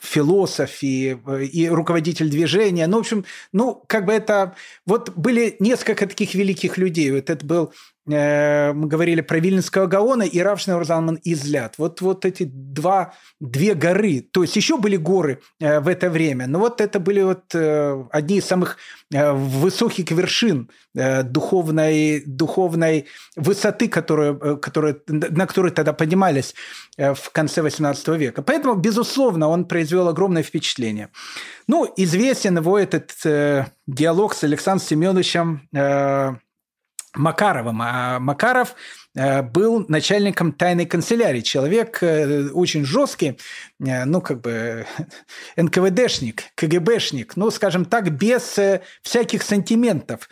[0.00, 1.16] философ, и,
[1.52, 2.86] и руководитель движения.
[2.86, 4.54] Ну, в общем, ну, как бы это...
[4.86, 7.10] Вот были несколько таких великих людей.
[7.10, 7.72] Вот это был
[8.12, 11.74] Э, мы говорили про Вильнинского Гаона и Равшнер Залман Излят.
[11.78, 14.20] Вот, вот эти два, две горы.
[14.20, 18.04] То есть еще были горы э, в это время, но вот это были вот э,
[18.10, 18.76] одни из самых
[19.12, 26.54] высоких вершин духовной, духовной высоты, которые, которые, на которые тогда поднимались
[26.96, 28.42] в конце XVIII века.
[28.42, 31.08] Поэтому, безусловно, он произвел огромное впечатление.
[31.66, 33.12] Ну, известен его этот
[33.86, 35.68] диалог с Александром Семеновичем
[37.14, 37.82] Макаровым.
[37.82, 38.74] А Макаров
[39.14, 41.40] э, был начальником тайной канцелярии.
[41.40, 43.38] Человек э, очень жесткий,
[43.84, 44.86] э, ну, как бы
[45.56, 48.58] НКВДшник, КГБшник, ну, скажем так, без
[49.02, 50.28] всяких сантиментов.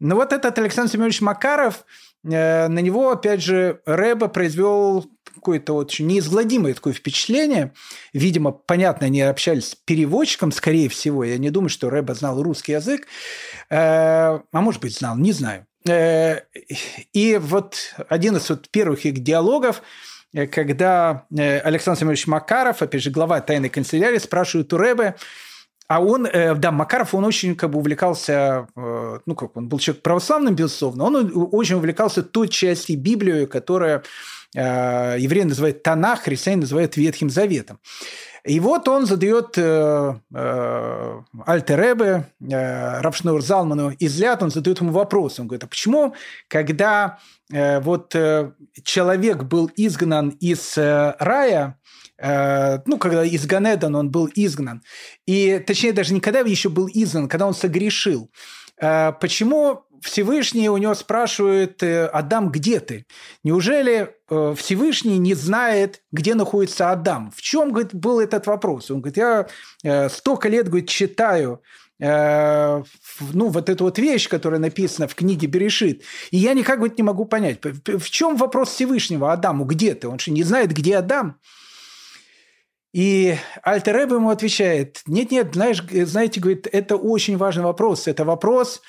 [0.00, 1.84] Но вот этот Александр Семенович Макаров,
[2.24, 7.72] на него, опять же, Рэба произвел какое-то очень неизгладимое такое впечатление.
[8.12, 11.22] Видимо, понятно, они общались с переводчиком, скорее всего.
[11.24, 13.06] Я не думаю, что Рэба знал русский язык.
[13.70, 15.68] А может быть, знал, не знаю.
[15.86, 16.40] Э,
[17.12, 17.76] и вот
[18.08, 19.82] один из вот первых их диалогов,
[20.34, 25.16] э, когда э, Александр Семенович Макаров, опять же, глава тайной канцелярии, спрашивает у Рэбе,
[25.88, 30.54] а он, да, Макаров, он очень как бы увлекался, ну как, он был человек православным,
[30.54, 34.02] безусловно, он очень увлекался той частью Библии, которая
[34.54, 37.80] евреи называют Танах, христиане называют Ветхим Заветом.
[38.44, 44.92] И вот он задает э, э, Альтеребе, э, Равшнур Залману из Ляд, он задает ему
[44.92, 45.38] вопрос.
[45.38, 46.14] Он говорит, а почему,
[46.48, 47.18] когда
[47.52, 48.52] э, вот э,
[48.84, 51.77] человек был изгнан из э, рая,
[52.18, 54.82] э, ну, когда из Ганедан он был изгнан,
[55.26, 58.30] и, точнее, даже не когда еще был изгнан, когда он согрешил,
[58.80, 63.06] э, почему Всевышний у него спрашивает, э, Адам, где ты?
[63.42, 67.32] Неужели Всевышний не знает, где находится Адам?
[67.34, 68.90] В чем говорит, был этот вопрос?
[68.90, 69.16] Он говорит,
[69.82, 71.62] я столько лет говорит, читаю
[72.00, 72.84] ну,
[73.48, 76.04] вот эту вот вещь, которая написана в книге Берешит.
[76.30, 80.08] И я никак говорит, не могу понять, в чем вопрос Всевышнего Адаму, где ты?
[80.08, 81.40] Он что, не знает, где Адам?
[82.92, 88.08] И Альтер ему отвечает, нет-нет, знаешь, знаете, говорит, это очень важный вопрос.
[88.08, 88.80] Это вопрос,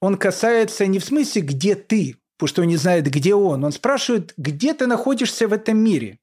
[0.00, 3.64] он касается не в смысле «где ты?», потому что он не знает, где он.
[3.64, 6.18] Он спрашивает, где ты находишься в этом мире.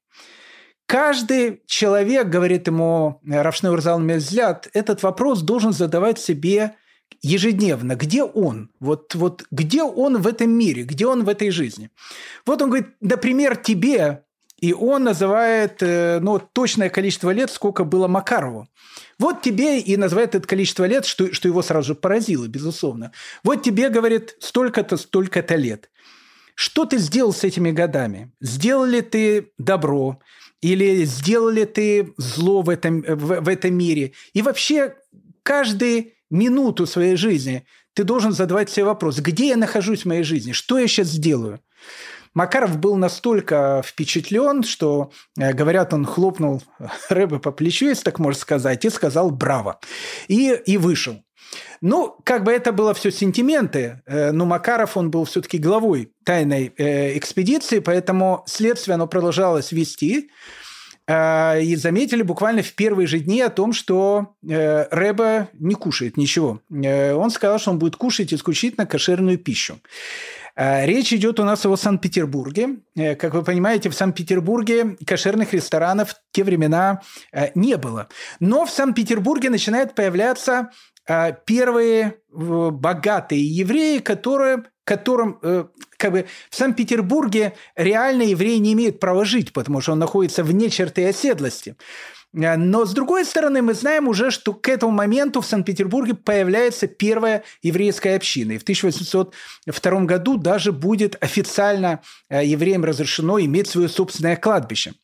[0.86, 6.74] Каждый человек, говорит ему Равшнeur Урзал взгляд, этот вопрос должен задавать себе
[7.22, 7.96] ежедневно.
[7.96, 8.70] Где он?
[8.78, 10.82] Вот, вот где он в этом мире?
[10.82, 11.90] Где он в этой жизни?
[12.44, 14.24] Вот он говорит, например, тебе,
[14.62, 18.68] и он называет э, ну, точное количество лет, сколько было Макарову.
[19.18, 23.10] Вот тебе и называет это количество лет, что, что его сразу же поразило, безусловно.
[23.42, 25.90] Вот тебе, говорит, столько-то, столько-то лет.
[26.54, 28.30] Что ты сделал с этими годами?
[28.40, 30.20] Сделал ли ты добро?
[30.60, 34.12] Или сделал ли ты зло в этом, в, в этом мире?
[34.32, 34.94] И вообще
[35.42, 40.52] каждую минуту своей жизни ты должен задавать себе вопрос, где я нахожусь в моей жизни,
[40.52, 41.58] что я сейчас сделаю?
[42.34, 46.62] Макаров был настолько впечатлен, что, э, говорят, он хлопнул
[47.08, 49.78] Рэбе по плечу, если так можно сказать, и сказал «браво».
[50.28, 51.22] И, и вышел.
[51.82, 56.72] Ну, как бы это было все сентименты, э, но Макаров, он был все-таки главой тайной
[56.78, 60.30] э, экспедиции, поэтому следствие, оно продолжалось вести.
[61.08, 66.60] И заметили буквально в первые же дни о том, что Рэба не кушает ничего.
[66.70, 69.80] Он сказал, что он будет кушать исключительно кошерную пищу.
[70.54, 72.76] Э, речь идет у нас о Санкт-Петербурге.
[72.94, 77.00] Э, как вы понимаете, в Санкт-Петербурге кошерных ресторанов в те времена
[77.32, 78.08] э, не было.
[78.40, 80.70] Но в Санкт-Петербурге начинают появляться
[81.46, 85.40] первые богатые евреи, которые которым
[85.96, 90.70] как бы в Санкт-Петербурге реально евреи не имеют права жить, потому что он находится вне
[90.70, 91.76] черты оседлости.
[92.34, 96.86] Э, но, с другой стороны, мы знаем уже, что к этому моменту в Санкт-Петербурге появляется
[96.86, 98.52] первая еврейская община.
[98.52, 104.94] И в 1802 году даже будет официально э, евреям разрешено иметь свое собственное кладбище.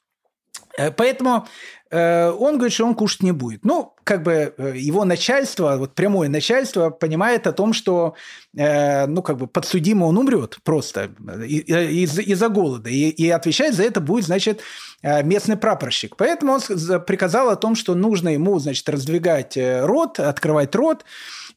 [0.78, 1.46] Э, поэтому
[1.90, 3.64] он говорит, что он кушать не будет.
[3.64, 8.14] Ну, как бы э, его начальство, вот прямое начальство понимает о том, что,
[8.56, 11.10] э, ну, как бы подсудимо он умрет просто
[11.46, 12.88] из- из-за голода.
[12.90, 14.60] И, и отвечать за это будет, значит,
[15.02, 16.16] местный прапорщик.
[16.16, 16.60] Поэтому он
[17.06, 21.04] приказал о том, что нужно ему, значит, раздвигать рот, открывать рот,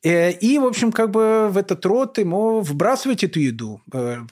[0.03, 3.81] и, в общем, как бы в этот рот ему вбрасывать эту еду.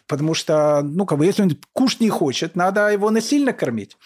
[0.07, 3.97] Потому что, ну, как бы, если он кушать не хочет, надо его насильно кормить.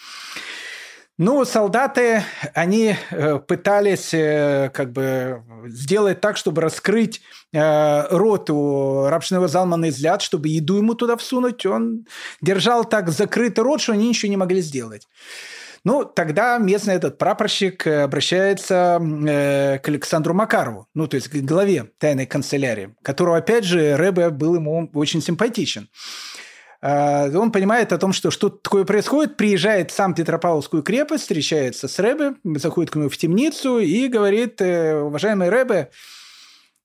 [1.16, 7.20] Ну, солдаты, они э, пытались э, как бы сделать так, чтобы раскрыть
[7.52, 11.64] э, рот у рабшного Залмана изляд, чтобы еду ему туда всунуть.
[11.66, 12.04] Он
[12.40, 15.06] держал так закрытый рот, что они ничего не могли сделать.
[15.84, 21.90] Ну, тогда местный этот прапорщик обращается э, к Александру Макарову, ну, то есть к главе
[21.98, 25.88] тайной канцелярии, которого, опять же, Рэбе был ему очень симпатичен.
[26.84, 31.88] Э, он понимает о том, что что-то такое происходит, приезжает в сам Петропавловскую крепость, встречается
[31.88, 35.90] с Рэбе, заходит к нему в темницу и говорит, э, уважаемый Рэбе,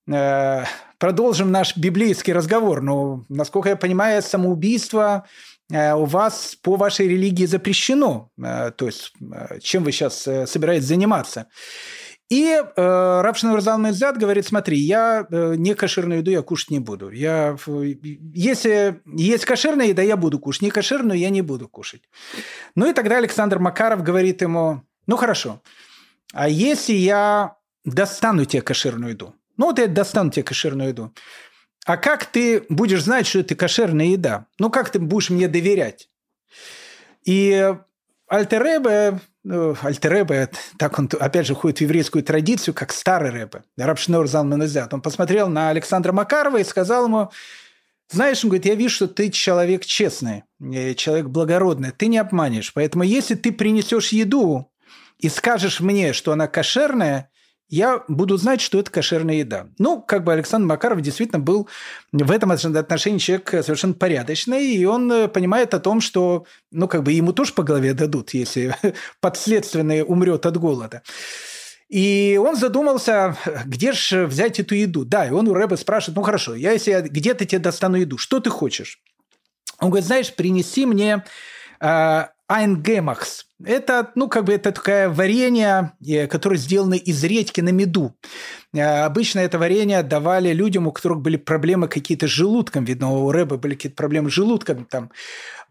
[0.10, 0.64] э,
[0.98, 2.82] продолжим наш библейский разговор.
[2.82, 5.26] Но, насколько я понимаю, самоубийство
[5.72, 8.32] у вас по вашей религии запрещено.
[8.36, 9.14] То есть,
[9.62, 11.46] чем вы сейчас собираетесь заниматься?
[12.30, 16.78] И э, Равшин Урзал Мельзад говорит, смотри, я э, не кошерную еду я кушать не
[16.78, 17.10] буду.
[17.10, 17.58] Я,
[18.36, 20.62] если есть кошерная еда, я буду кушать.
[20.62, 22.04] Не кошерную я не буду кушать.
[22.76, 25.64] Ну и тогда Александр Макаров говорит ему, ну хорошо,
[26.32, 29.34] а если я достану тебе кошерную еду?
[29.58, 31.12] Ну вот я достану тебе кошерную еду.
[31.86, 34.46] А как ты будешь знать, что это кошерная еда?
[34.60, 36.10] Ну как ты будешь мне доверять?
[37.26, 37.74] И
[38.28, 44.28] Альтеребе ну, Альтеребе, так он, опять же, входит в еврейскую традицию, как старый рэбе, Рабшнор
[44.28, 44.94] Залманезят.
[44.94, 47.32] Он посмотрел на Александра Макарова и сказал ему,
[48.12, 52.74] знаешь, он говорит, я вижу, что ты человек честный, э, человек благородный, ты не обманешь.
[52.74, 54.72] Поэтому если ты принесешь еду
[55.20, 57.30] и скажешь мне, что она кошерная,
[57.70, 59.68] я буду знать, что это кошерная еда.
[59.78, 61.68] Ну, как бы Александр Макаров действительно был
[62.12, 67.04] в этом отношении человек совершенно порядочный, и он э, понимает о том, что, ну, как
[67.04, 68.76] бы ему тоже по голове дадут, если
[69.22, 71.04] подследственный умрет от голода.
[71.90, 75.06] И он задумался, где же взять эту еду.
[75.06, 78.40] Да, и он у Рэба спрашивает, ну хорошо, я если где-то тебе достану еду, что
[78.40, 79.02] ты хочешь?
[79.80, 81.24] Он говорит, знаешь, принеси мне
[81.80, 83.49] э, айнгемахс.
[83.64, 88.16] Это, ну, как бы это такое варенье, э, которое сделано из редьки на меду.
[88.74, 92.86] Э, обычно это варенье давали людям, у которых были проблемы какие-то с желудком.
[92.86, 94.86] Видно, у Рэба были какие-то проблемы с желудком.
[94.86, 95.12] Там.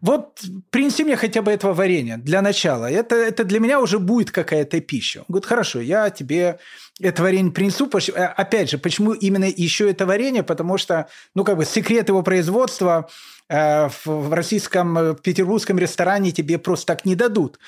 [0.01, 2.89] Вот принеси мне хотя бы этого варенья для начала.
[2.89, 5.19] Это, это для меня уже будет какая-то пища.
[5.19, 6.59] Он говорит, хорошо, я тебе
[7.01, 7.89] это варенье принесу.
[8.15, 10.43] Э, опять же, почему именно еще это варенье?
[10.43, 13.09] Потому что, ну, как бы секрет его производства–
[13.51, 17.59] Э, в российском э, петербургском ресторане тебе просто так не дадут.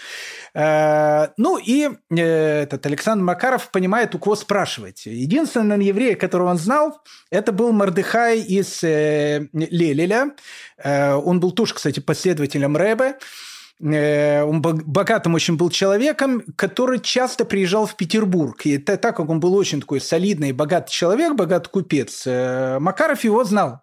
[0.54, 5.06] Ну и этот Александр Макаров понимает, у кого спрашивать.
[5.22, 10.36] Единственный еврей, которого он знал, это был Мардыхай из Лелеля.
[10.84, 13.18] Он был тоже, кстати, последователем Рэбе.
[13.80, 18.66] Он богатым очень был человеком, который часто приезжал в Петербург.
[18.66, 23.82] И так как он был очень такой солидный, богатый человек, богатый купец, Макаров его знал.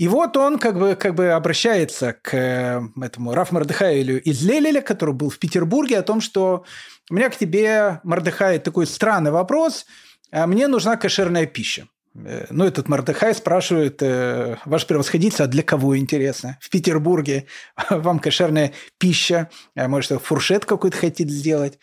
[0.00, 4.80] И вот он как бы, как бы обращается к э, этому Раф Мардыхаэлю из Лелеля,
[4.80, 6.64] который был в Петербурге, о том, что
[7.10, 9.84] у меня к тебе, Мардыхай, такой странный вопрос,
[10.30, 11.86] а мне нужна кошерная пища.
[12.14, 16.58] Э, ну, этот Мардыхай спрашивает, э, ваше превосходительство, а для кого интересно?
[16.60, 17.46] В Петербурге
[17.90, 21.78] вам кошерная пища, а может, фуршет какой-то хотите сделать?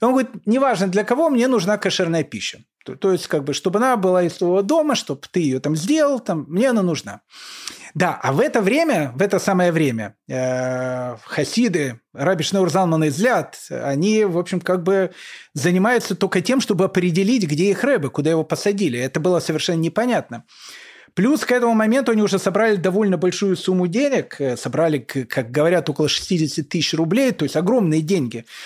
[0.00, 2.60] Он говорит, неважно для кого, мне нужна кошерная пища.
[2.84, 5.74] То, то есть, как бы, чтобы она была из твоего дома, чтобы ты ее там
[5.74, 7.22] сделал, там, мне она нужна.
[7.96, 13.08] Да, а в это время, в это самое время, э, хасиды, Раби Шнаур Залман и
[13.08, 15.12] Злят, они, в общем, как бы
[15.54, 18.98] занимаются только тем, чтобы определить, где их рэбы, куда его посадили.
[18.98, 20.44] Это было совершенно непонятно.
[21.14, 25.88] Плюс к этому моменту они уже собрали довольно большую сумму денег, э, собрали, как говорят,
[25.88, 28.44] около 60 тысяч рублей, то есть огромные деньги–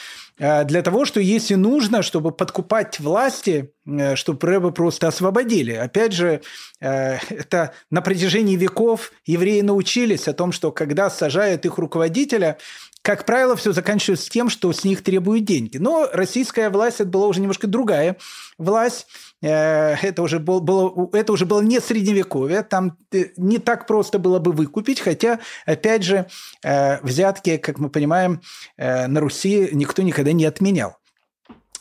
[0.41, 5.73] для того, что если нужно, чтобы подкупать власти, э, чтобы рэбы просто освободили.
[5.73, 6.41] Опять же,
[6.81, 12.57] э, это на протяжении веков евреи научились о том, что когда сажают их руководителя,
[13.03, 15.79] как правило, все заканчивается тем, что с них требуют деньги.
[15.79, 18.17] Но российская власть это была уже немножко другая
[18.59, 19.07] власть.
[19.41, 24.19] Э, это уже, был, было, это уже было не средневековье, там э, не так просто
[24.19, 26.27] было бы выкупить, хотя, опять же,
[26.63, 28.43] э, взятки, как мы понимаем,
[28.77, 30.97] на Руси никто никогда не отменял.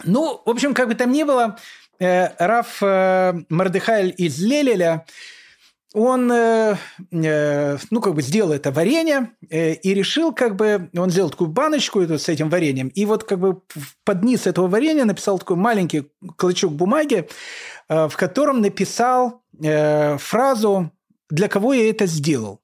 [0.05, 1.57] Ну, в общем, как бы там ни было,
[1.99, 5.05] Раф Мардыхайль из Лелеля–
[5.94, 6.76] он, э,
[7.12, 11.50] э, ну, как бы сделал это варенье э, и решил, как бы, он сделал такую
[11.50, 13.62] баночку эту, с этим вареньем, и вот как бы
[14.04, 17.28] под низ этого варенья написал такой маленький клочок бумаги,
[17.90, 20.92] э, в котором написал э, фразу
[21.30, 22.62] «Для кого я это сделал?».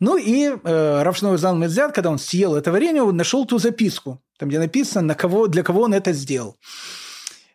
[0.00, 4.20] Ну и э, Равшной Зан Медзят, когда он съел это варенье, он нашел ту записку,
[4.38, 6.56] там где написано, на кого, для кого он это сделал.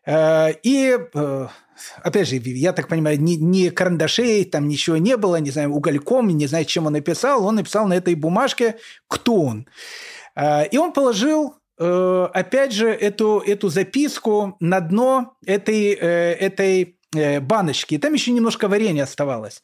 [0.06, 1.47] Э, и э,
[2.03, 6.27] опять же, я так понимаю, ни, ни карандашей, там ничего не было, не знаю, угольком,
[6.29, 7.45] не знаю, чем он написал.
[7.45, 8.77] Он написал на этой бумажке,
[9.07, 9.67] кто он.
[10.36, 16.97] А, и он положил, э, опять же, эту, эту записку на дно этой, э, этой
[17.15, 17.95] э, баночки.
[17.95, 19.63] И там еще немножко варенья оставалось.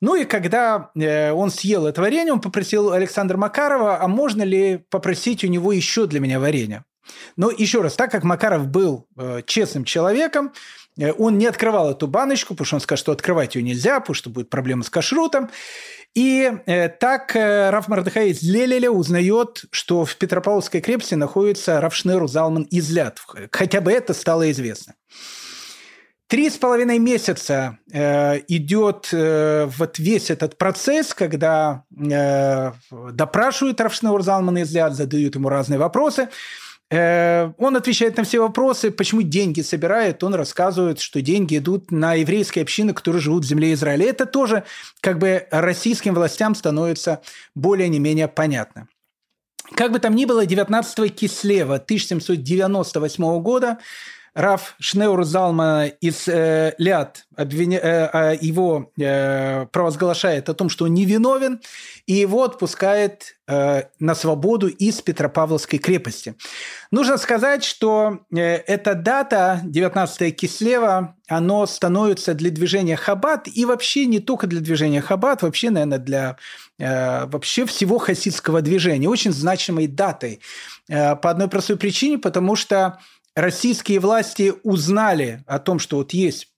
[0.00, 5.44] Ну и когда он съел это варенье, он попросил Александра Макарова, а можно ли попросить
[5.44, 6.84] у него еще для меня варенье?
[7.36, 9.06] Но еще раз, так как Макаров был
[9.46, 10.52] честным человеком,
[11.18, 14.30] он не открывал эту баночку, потому что он сказал, что открывать ее нельзя, потому что
[14.30, 15.50] будет проблема с кашрутом.
[16.14, 22.28] И э, так э, Раф Мардыхай из Лелеля узнает, что в Петропавловской крепости находится Равшнеру
[22.28, 23.18] Залман Излят.
[23.50, 24.94] Хотя бы это стало известно.
[26.32, 34.22] Три с половиной месяца э, идет э, вот весь этот процесс, когда э, допрашивают Равшнеур
[34.22, 36.28] Залмана Излят, задают ему разные вопросы.
[36.92, 40.22] Э, он отвечает на все вопросы, почему деньги собирает.
[40.22, 44.10] Он рассказывает, что деньги идут на еврейские общины, которые живут в земле Израиля.
[44.10, 44.64] Это тоже
[45.00, 47.22] как бы российским властям становится
[47.54, 48.88] более не менее понятно.
[49.74, 53.78] Как бы там ни было, 19 Кислева 1798 года
[54.34, 57.78] Раф Шнеур Залма из э, Ляд обвиня...
[57.78, 61.60] э, а его э, провозглашает о том, что он невиновен,
[62.06, 66.34] и его отпускает э, на свободу из Петропавловской крепости.
[66.90, 74.06] Нужно сказать, что э, эта дата, 19 Кислева, оно становится для движения Хаббат, и вообще
[74.06, 76.36] не только для движения Хаббат, вообще, наверное, для
[76.78, 80.40] э, вообще всего хасидского движения, очень значимой датой.
[80.88, 82.98] Э, по одной простой причине, потому что
[83.34, 86.48] российские власти узнали о том, что вот есть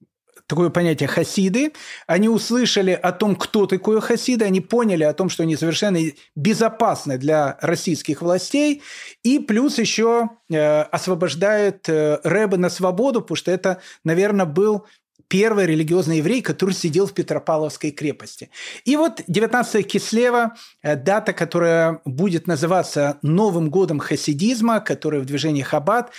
[0.47, 1.73] такое понятие хасиды,
[2.07, 5.99] они услышали о том, кто такое хасиды, они поняли о том, что они совершенно
[6.37, 8.83] безопасны для российских властей,
[9.23, 14.85] и плюс еще э, освобождают э, Рэба на свободу, потому что это, наверное, был
[15.29, 18.51] первый религиозный еврей, который сидел в Петропавловской крепости.
[18.85, 25.63] И вот 19 Кислева, э, дата, которая будет называться Новым годом хасидизма, который в движении
[25.63, 26.11] Хаббат,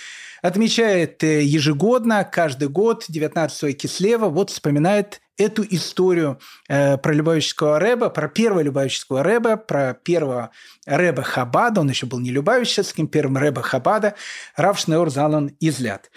[0.42, 6.38] отмечает э, ежегодно, каждый год, 19 Кислева, вот вспоминает эту историю
[6.68, 10.50] э, про Любавического Рэба, про первого Любавического Рэба, про первого
[10.86, 14.14] Рэба Хабада, он еще был не Любавическим, первым Рэба Хабада,
[14.56, 16.10] Рав Залан Излят.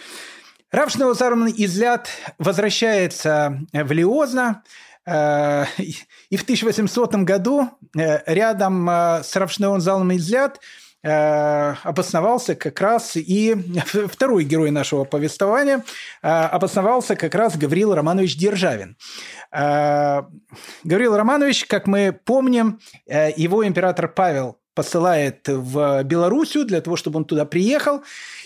[0.71, 4.63] Рав Шнеор Залан Излят возвращается в Лиозна,
[5.05, 5.65] э,
[6.29, 10.11] и в 1800 году э, рядом с Равшнеон Залом
[11.01, 13.55] Э, обосновался как раз и
[14.11, 15.85] второй герой нашего повествования
[16.21, 18.97] э, обосновался как раз Гаврил Романович Державин.
[19.49, 20.23] Э,
[20.83, 27.25] Гаврил Романович, как мы помним, его император Павел посылает в Белоруссию для того, чтобы он
[27.25, 28.01] туда приехал.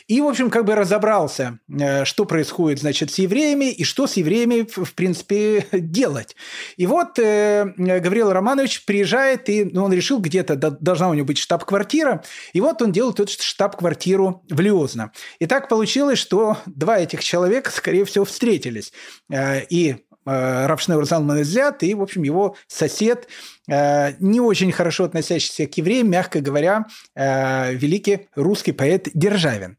[0.07, 4.13] И, в общем, как бы разобрался, э, что происходит, значит, с евреями и что с
[4.13, 6.35] евреями, в принципе, делать.
[6.75, 11.37] И вот э, Гавриил Романович приезжает, и ну, он решил, где-то должна у него быть
[11.37, 15.11] штаб-квартира, и вот он делает эту штаб-квартиру в Лиозно.
[15.39, 18.91] И так получилось, что два этих человека, скорее всего, встретились.
[19.31, 23.27] Э, и Э, Равшнеур Залман Излят и, в общем, его сосед,
[23.67, 26.85] э, не очень хорошо относящийся к евреям, мягко говоря,
[27.15, 29.77] э, великий русский поэт Державин.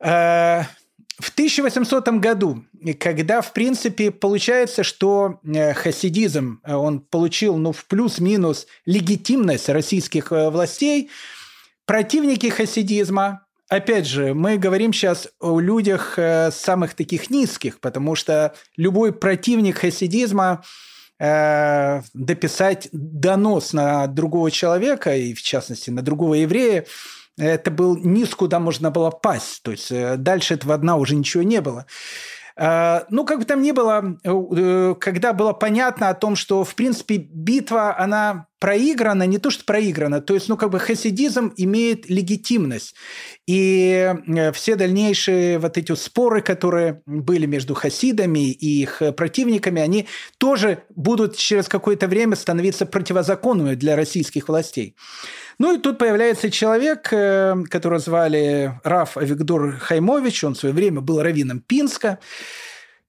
[0.00, 2.64] В 1800 году,
[2.98, 5.38] когда, в принципе, получается, что
[5.74, 11.10] хасидизм, он получил, ну, в плюс-минус легитимность российских властей,
[11.86, 13.46] противники хасидизма,
[13.76, 19.78] опять же, мы говорим сейчас о людях э, самых таких низких, потому что любой противник
[19.78, 20.62] хасидизма
[21.18, 26.84] э, дописать донос на другого человека, и в частности на другого еврея,
[27.38, 29.62] это был низ, куда можно было пасть.
[29.62, 31.86] То есть э, дальше этого дна уже ничего не было.
[32.56, 34.18] Э, ну, как бы там ни было,
[35.00, 40.20] когда было понятно о том, что, в принципе, битва, она проиграна, не то что проиграна,
[40.20, 42.94] то есть, ну, как бы хасидизм имеет легитимность.
[43.44, 50.06] И э, все дальнейшие вот эти споры, которые были между хасидами и их противниками, они
[50.38, 54.94] тоже будут через какое-то время становиться противозаконными для российских властей.
[55.58, 61.00] Ну и тут появляется человек, э, которого звали Раф Авигдор Хаймович, он в свое время
[61.00, 62.20] был раввином Пинска.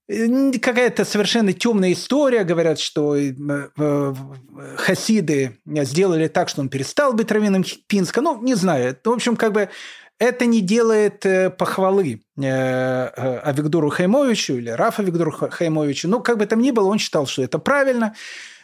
[0.07, 2.43] Э, какая-то совершенно темная история.
[2.43, 4.13] Говорят, что э,
[4.77, 8.21] хасиды сделали так, что он перестал быть раввином Пинска.
[8.21, 8.97] Ну, не знаю.
[9.03, 9.69] В общем, как бы
[10.19, 11.25] это не делает
[11.57, 16.07] похвалы Авигдору Хаймовичу или Рафа Авигдору Хаймовичу.
[16.07, 18.13] Ну, как бы там ни было, он считал, что это правильно.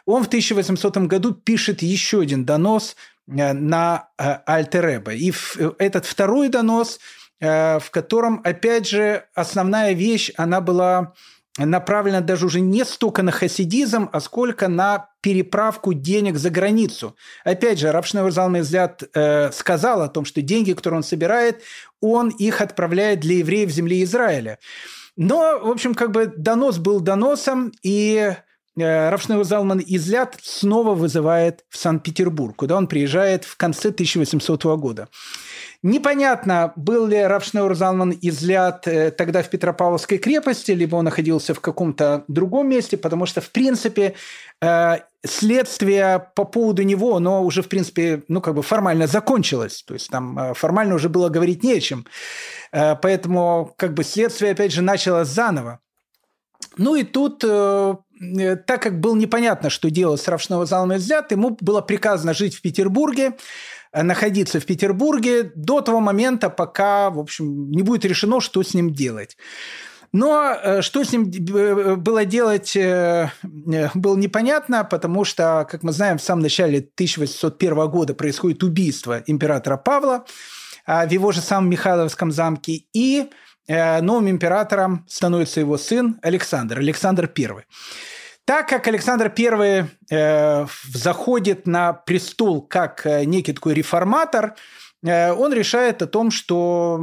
[0.05, 2.95] Он в 1800 году пишет еще один донос
[3.29, 5.13] Э, на э, Альтереба.
[5.13, 5.31] И
[5.77, 6.99] этот второй донос, э,
[7.39, 11.13] в котором, опять же, основная вещь, она была
[11.57, 17.15] направлена даже уже не столько на хасидизм, а сколько на переправку денег за границу.
[17.43, 21.61] Опять же, Рабшневер Залмый взгляд э, сказал о том, что деньги, которые он собирает,
[22.01, 24.59] он их отправляет для евреев земли Израиля.
[25.17, 28.33] Но, в общем, как бы донос был доносом, и
[28.77, 35.09] э, Равшнеур Залман Излят снова вызывает в Санкт-Петербург, куда он приезжает в конце 1800 года.
[35.81, 41.61] Непонятно, был ли Равшнеур Залман излят э, тогда в Петропавловской крепости, либо он находился в
[41.61, 44.15] каком-то другом месте, потому что, в принципе,
[44.61, 49.84] э, следствие по поводу него, оно уже, в принципе, ну, как бы формально закончилось.
[49.88, 52.06] То есть там э, формально уже было говорить не о чем.
[52.72, 55.80] Поэтому, как бы, следствие, опять же, началось заново.
[56.77, 61.81] Ну и тут так как было непонятно, что делать с Равшного Залом излят, ему было
[61.81, 63.38] приказано жить в Петербурге,
[63.93, 68.93] находиться в Петербурге до того момента, пока, в общем, не будет решено, что с ним
[68.93, 69.37] делать.
[70.11, 76.17] Но э, что с ним э, было делать, было непонятно, потому что, как мы знаем,
[76.17, 80.25] в самом начале 1801 года происходит убийство императора Павла
[80.85, 83.29] а, в его же самом Михайловском замке, и
[83.67, 87.65] новым императором становится его сын Александр, Александр I.
[88.49, 94.55] Так как Александр I э, заходит на престол как э, некий такой реформатор,
[95.05, 96.99] э, он решает о том, что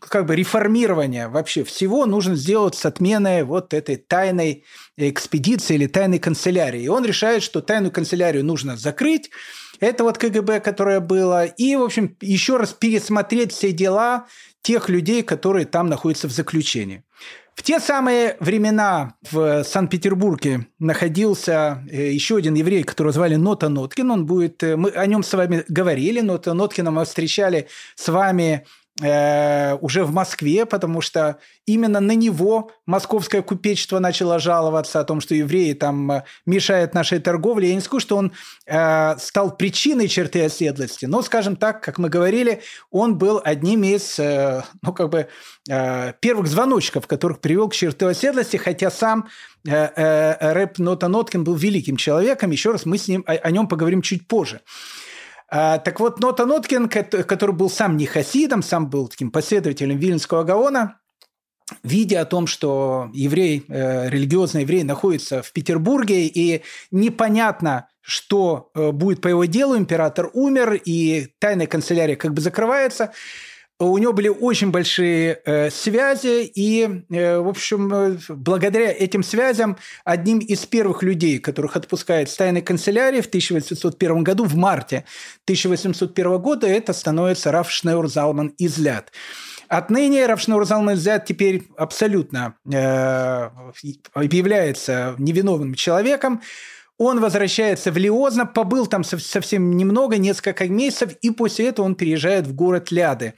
[0.00, 4.64] как бы реформирование вообще всего нужно сделать с отменой вот этой тайной
[4.96, 6.82] экспедиции или тайной канцелярии.
[6.82, 9.30] И он решает, что тайную канцелярию нужно закрыть,
[9.78, 14.26] это вот КГБ, которое было, и, в общем, еще раз пересмотреть все дела
[14.62, 17.04] тех людей, которые там находятся в заключении.
[17.54, 24.10] В те самые времена в Санкт-Петербурге находился э, еще один еврей, которого звали Нота Ноткин.
[24.10, 26.20] Он будет, э, мы о нем с вами говорили.
[26.20, 28.66] Нота Ноткина мы встречали с вами
[29.02, 35.20] Э, уже в Москве, потому что именно на него московское купечество начало жаловаться о том,
[35.20, 37.70] что евреи там э, мешают нашей торговле.
[37.70, 38.32] Я не скажу, что он
[38.66, 44.20] э, стал причиной черты оседлости, но, скажем так, как мы говорили, он был одним из,
[44.20, 45.26] э, ну, как бы,
[45.68, 49.26] э, первых звоночков, которых привел к черты оседлости, хотя сам
[49.66, 52.52] э, э, рэп Нота Ноткин был великим человеком.
[52.52, 54.60] Еще раз мы с ним о, о нем поговорим чуть позже.
[55.54, 60.44] А, так вот, Нота Ноткин, который был сам не хасидом, сам был таким последователем Вильнского
[60.44, 60.98] Гаона,
[61.82, 68.92] видя о том, что еврей, э, религиозный еврей находится в Петербурге, и непонятно, что э,
[68.92, 73.12] будет по его делу, император умер, и тайная канцелярия как бы закрывается–
[73.84, 79.76] у него были очень большие э, связи, и, э, в общем, э, благодаря этим связям
[80.04, 85.04] одним из первых людей, которых отпускает с тайной канцелярии в 1801 году, в марте
[85.44, 89.12] 1801 года, это становится Раф Шнеур Залман Излят.
[89.68, 93.48] Отныне Равшнур Залман Излят теперь абсолютно э,
[94.20, 96.42] является невиновным человеком,
[96.98, 102.46] он возвращается в Лиозно, побыл там совсем немного, несколько месяцев, и после этого он переезжает
[102.46, 103.34] в город Ляды.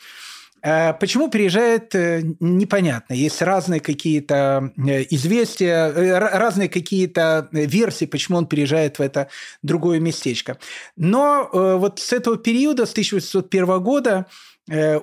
[0.64, 3.12] Э, почему переезжает, э, непонятно.
[3.12, 9.28] Есть разные какие-то э, известия, разные какие-то версии, почему он переезжает в это
[9.62, 10.56] другое местечко.
[10.96, 14.26] Но вот с этого периода, с 1801 года,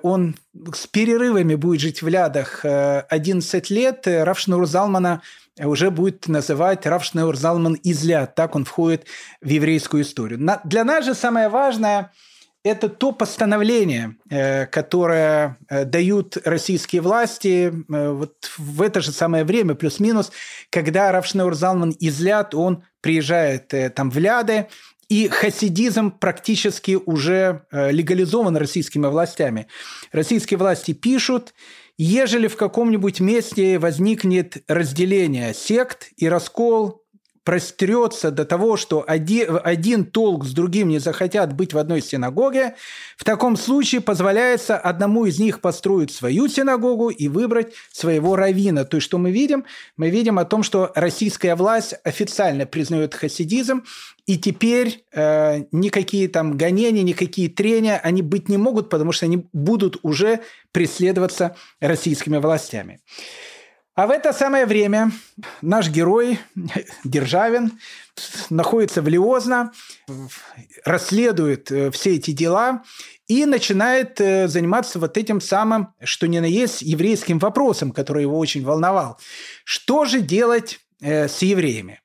[0.01, 0.35] он
[0.73, 4.07] с перерывами будет жить в Лядах 11 лет.
[4.07, 5.21] Равшнур Залмана
[5.59, 8.33] уже будет называть Равшнур Залман Изляд.
[8.33, 9.05] Так он входит
[9.41, 10.39] в еврейскую историю.
[10.63, 12.11] Для нас же самое важное–
[12.63, 19.43] это то постановление, э, которое э, дают российские власти э, вот в это же самое
[19.43, 20.31] время, плюс-минус,
[20.69, 24.67] когда Равшнеур Залман излят, он приезжает там в Ляды,
[25.09, 29.67] и хасидизм практически уже легализован российскими властями.
[30.13, 31.53] Российские власти пишут,
[31.97, 37.00] ежели в каком-нибудь месте возникнет разделение сект и раскол,
[37.43, 42.75] простерется до того, что один толк с другим не захотят быть в одной синагоге,
[43.17, 48.85] в таком случае позволяется одному из них построить свою синагогу и выбрать своего равина.
[48.85, 49.65] То есть, что мы видим?
[49.97, 53.83] Мы видим о том, что российская власть официально признает хасидизм,
[54.27, 59.47] и теперь э, никакие там гонения, никакие трения, они быть не могут, потому что они
[59.51, 60.41] будут уже
[60.71, 63.01] преследоваться российскими властями.
[63.93, 65.11] А в это самое время
[65.61, 66.39] наш герой
[67.03, 67.79] Державин
[68.49, 69.73] находится в Лиозно,
[70.85, 72.83] расследует э, все эти дела
[73.27, 78.39] и начинает э, заниматься вот этим самым, что ни на есть, еврейским вопросом, который его
[78.39, 79.19] очень волновал.
[79.65, 81.99] Что же делать э, с евреями?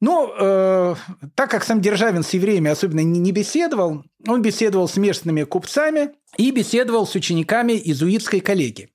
[0.00, 0.94] Ну, э,
[1.34, 6.52] так как сам Державин с евреями особенно не беседовал, он беседовал с местными купцами и
[6.52, 8.90] беседовал с учениками изуитской коллегии.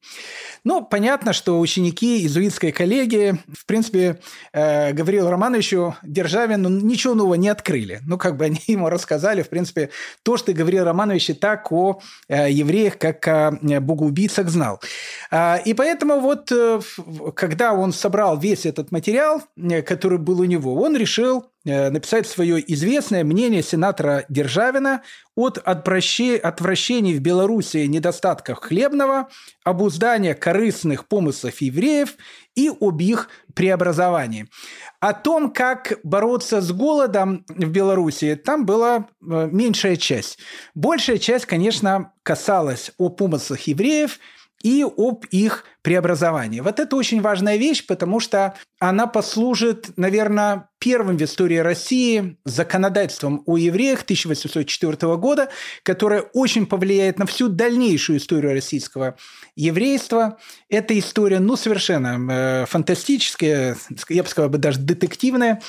[0.64, 4.20] Ну, понятно, что ученики иезуитской коллегии, в принципе,
[4.54, 8.00] э, Гаврилу Романовичу Державину ничего нового не открыли.
[8.08, 9.90] Ну, как бы они ему рассказали, в принципе,
[10.24, 12.00] то, что Гаврил Романович и так о
[12.30, 14.80] э, евреях, как о э, богоубийцах знал.
[15.32, 16.80] Э, и поэтому вот, э,
[17.36, 22.64] когда он собрал весь этот материал, э, который был у него, он решил написать свое
[22.74, 25.02] известное мнение сенатора Державина
[25.36, 29.30] от отвращений в Белоруссии недостатков хлебного,
[29.64, 32.16] обуздания корыстных помыслов евреев
[32.56, 34.48] и об их преобразовании.
[35.00, 40.40] О том, как бороться с голодом в Беларуси, там была э, меньшая часть.
[40.76, 44.20] Большая часть, конечно, касалась о помыслах евреев–
[44.64, 46.62] и об их преобразовании.
[46.62, 53.44] Вот это очень важная вещь, потому что она послужит, наверное, первым в истории России законодательством
[53.46, 55.50] о евреях 1804 года,
[55.84, 59.18] которое очень повлияет на всю дальнейшую историю российского
[59.56, 60.40] еврейства.
[60.70, 63.76] Эта история, ну, совершенно э, фантастическая,
[64.10, 65.62] я бы сказал, даже детективная,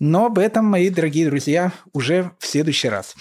[0.00, 3.14] но об этом, мои дорогие друзья, уже в следующий раз.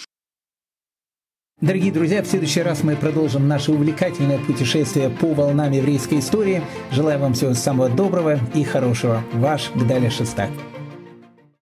[1.62, 6.64] Дорогие друзья, в следующий раз мы продолжим наше увлекательное путешествие по волнам еврейской истории.
[6.92, 9.24] Желаю вам всего самого доброго и хорошего.
[9.34, 10.50] Ваш Гдаля Шестак.